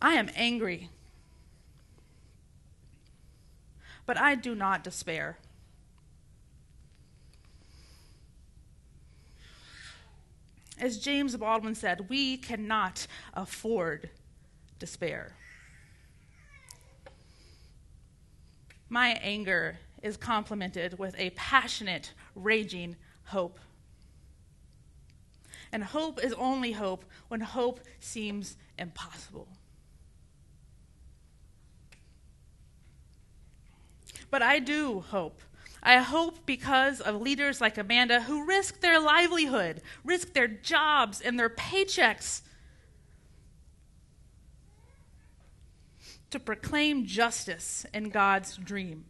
I 0.00 0.14
am 0.14 0.30
angry 0.34 0.88
but 4.12 4.20
I 4.20 4.34
do 4.34 4.54
not 4.54 4.84
despair. 4.84 5.38
As 10.78 10.98
James 10.98 11.34
Baldwin 11.34 11.74
said, 11.74 12.10
we 12.10 12.36
cannot 12.36 13.06
afford 13.32 14.10
despair. 14.78 15.32
My 18.90 19.18
anger 19.22 19.78
is 20.02 20.18
complemented 20.18 20.98
with 20.98 21.18
a 21.18 21.30
passionate, 21.30 22.12
raging 22.34 22.96
hope. 23.24 23.58
And 25.72 25.82
hope 25.82 26.22
is 26.22 26.34
only 26.34 26.72
hope 26.72 27.06
when 27.28 27.40
hope 27.40 27.80
seems 27.98 28.58
impossible. 28.78 29.48
But 34.32 34.40
I 34.40 34.60
do 34.60 35.00
hope. 35.00 35.42
I 35.82 35.98
hope 35.98 36.46
because 36.46 37.02
of 37.02 37.20
leaders 37.20 37.60
like 37.60 37.76
Amanda 37.76 38.22
who 38.22 38.46
risk 38.46 38.80
their 38.80 38.98
livelihood, 38.98 39.82
risk 40.04 40.32
their 40.32 40.48
jobs 40.48 41.20
and 41.20 41.38
their 41.38 41.50
paychecks 41.50 42.40
to 46.30 46.40
proclaim 46.40 47.04
justice 47.04 47.84
in 47.92 48.08
God's 48.08 48.56
dream. 48.56 49.04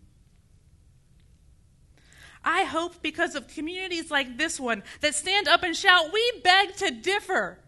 I 2.45 2.65
hope 2.65 3.01
because 3.01 3.37
of 3.37 3.47
communities 3.47 4.11
like 4.11 4.39
this 4.39 4.59
one 4.59 4.83
that 5.03 5.15
stand 5.15 5.47
up 5.47 5.63
and 5.63 5.77
shout, 5.77 6.13
We 6.13 6.33
beg 6.43 6.75
to 6.79 6.91
differ. 6.91 7.61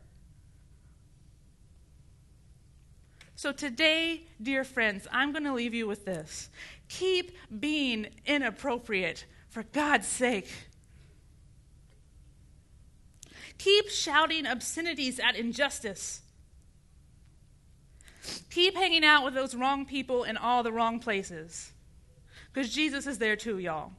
So 3.36 3.52
today, 3.52 4.26
dear 4.40 4.64
friends, 4.64 5.08
I'm 5.10 5.32
going 5.32 5.44
to 5.44 5.52
leave 5.52 5.74
you 5.74 5.86
with 5.86 6.04
this. 6.04 6.50
Keep 6.88 7.36
being 7.60 8.06
inappropriate 8.26 9.26
for 9.48 9.64
God's 9.64 10.06
sake. 10.06 10.50
Keep 13.58 13.88
shouting 13.88 14.46
obscenities 14.46 15.18
at 15.18 15.36
injustice. 15.36 16.20
Keep 18.50 18.76
hanging 18.76 19.04
out 19.04 19.24
with 19.24 19.34
those 19.34 19.54
wrong 19.54 19.84
people 19.84 20.24
in 20.24 20.36
all 20.36 20.62
the 20.62 20.72
wrong 20.72 21.00
places. 21.00 21.72
Because 22.52 22.72
Jesus 22.72 23.06
is 23.06 23.18
there 23.18 23.36
too, 23.36 23.58
y'all. 23.58 23.92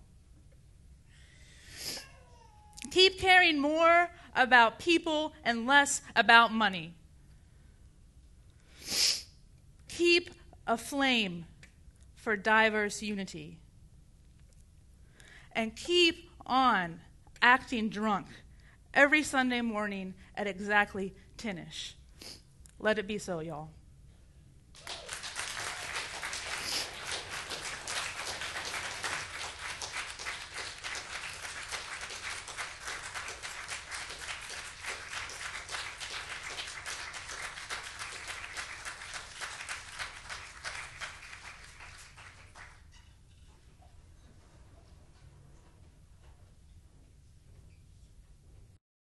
Keep 2.92 3.20
caring 3.20 3.60
more 3.60 4.10
about 4.36 4.80
people 4.80 5.34
and 5.44 5.68
less 5.68 6.02
about 6.16 6.54
money. 6.54 6.94
Keep 9.98 10.32
a 10.68 10.78
flame 10.78 11.46
for 12.16 12.36
diverse 12.36 13.02
unity. 13.02 13.60
And 15.54 15.74
keep 15.74 16.30
on 16.46 17.00
acting 17.42 17.88
drunk 17.88 18.28
every 18.94 19.24
Sunday 19.24 19.62
morning 19.62 20.14
at 20.36 20.48
exactly 20.48 21.14
10ish. 21.38 21.94
Let 22.78 23.00
it 23.00 23.08
be 23.08 23.18
so, 23.18 23.40
y'all. 23.40 23.70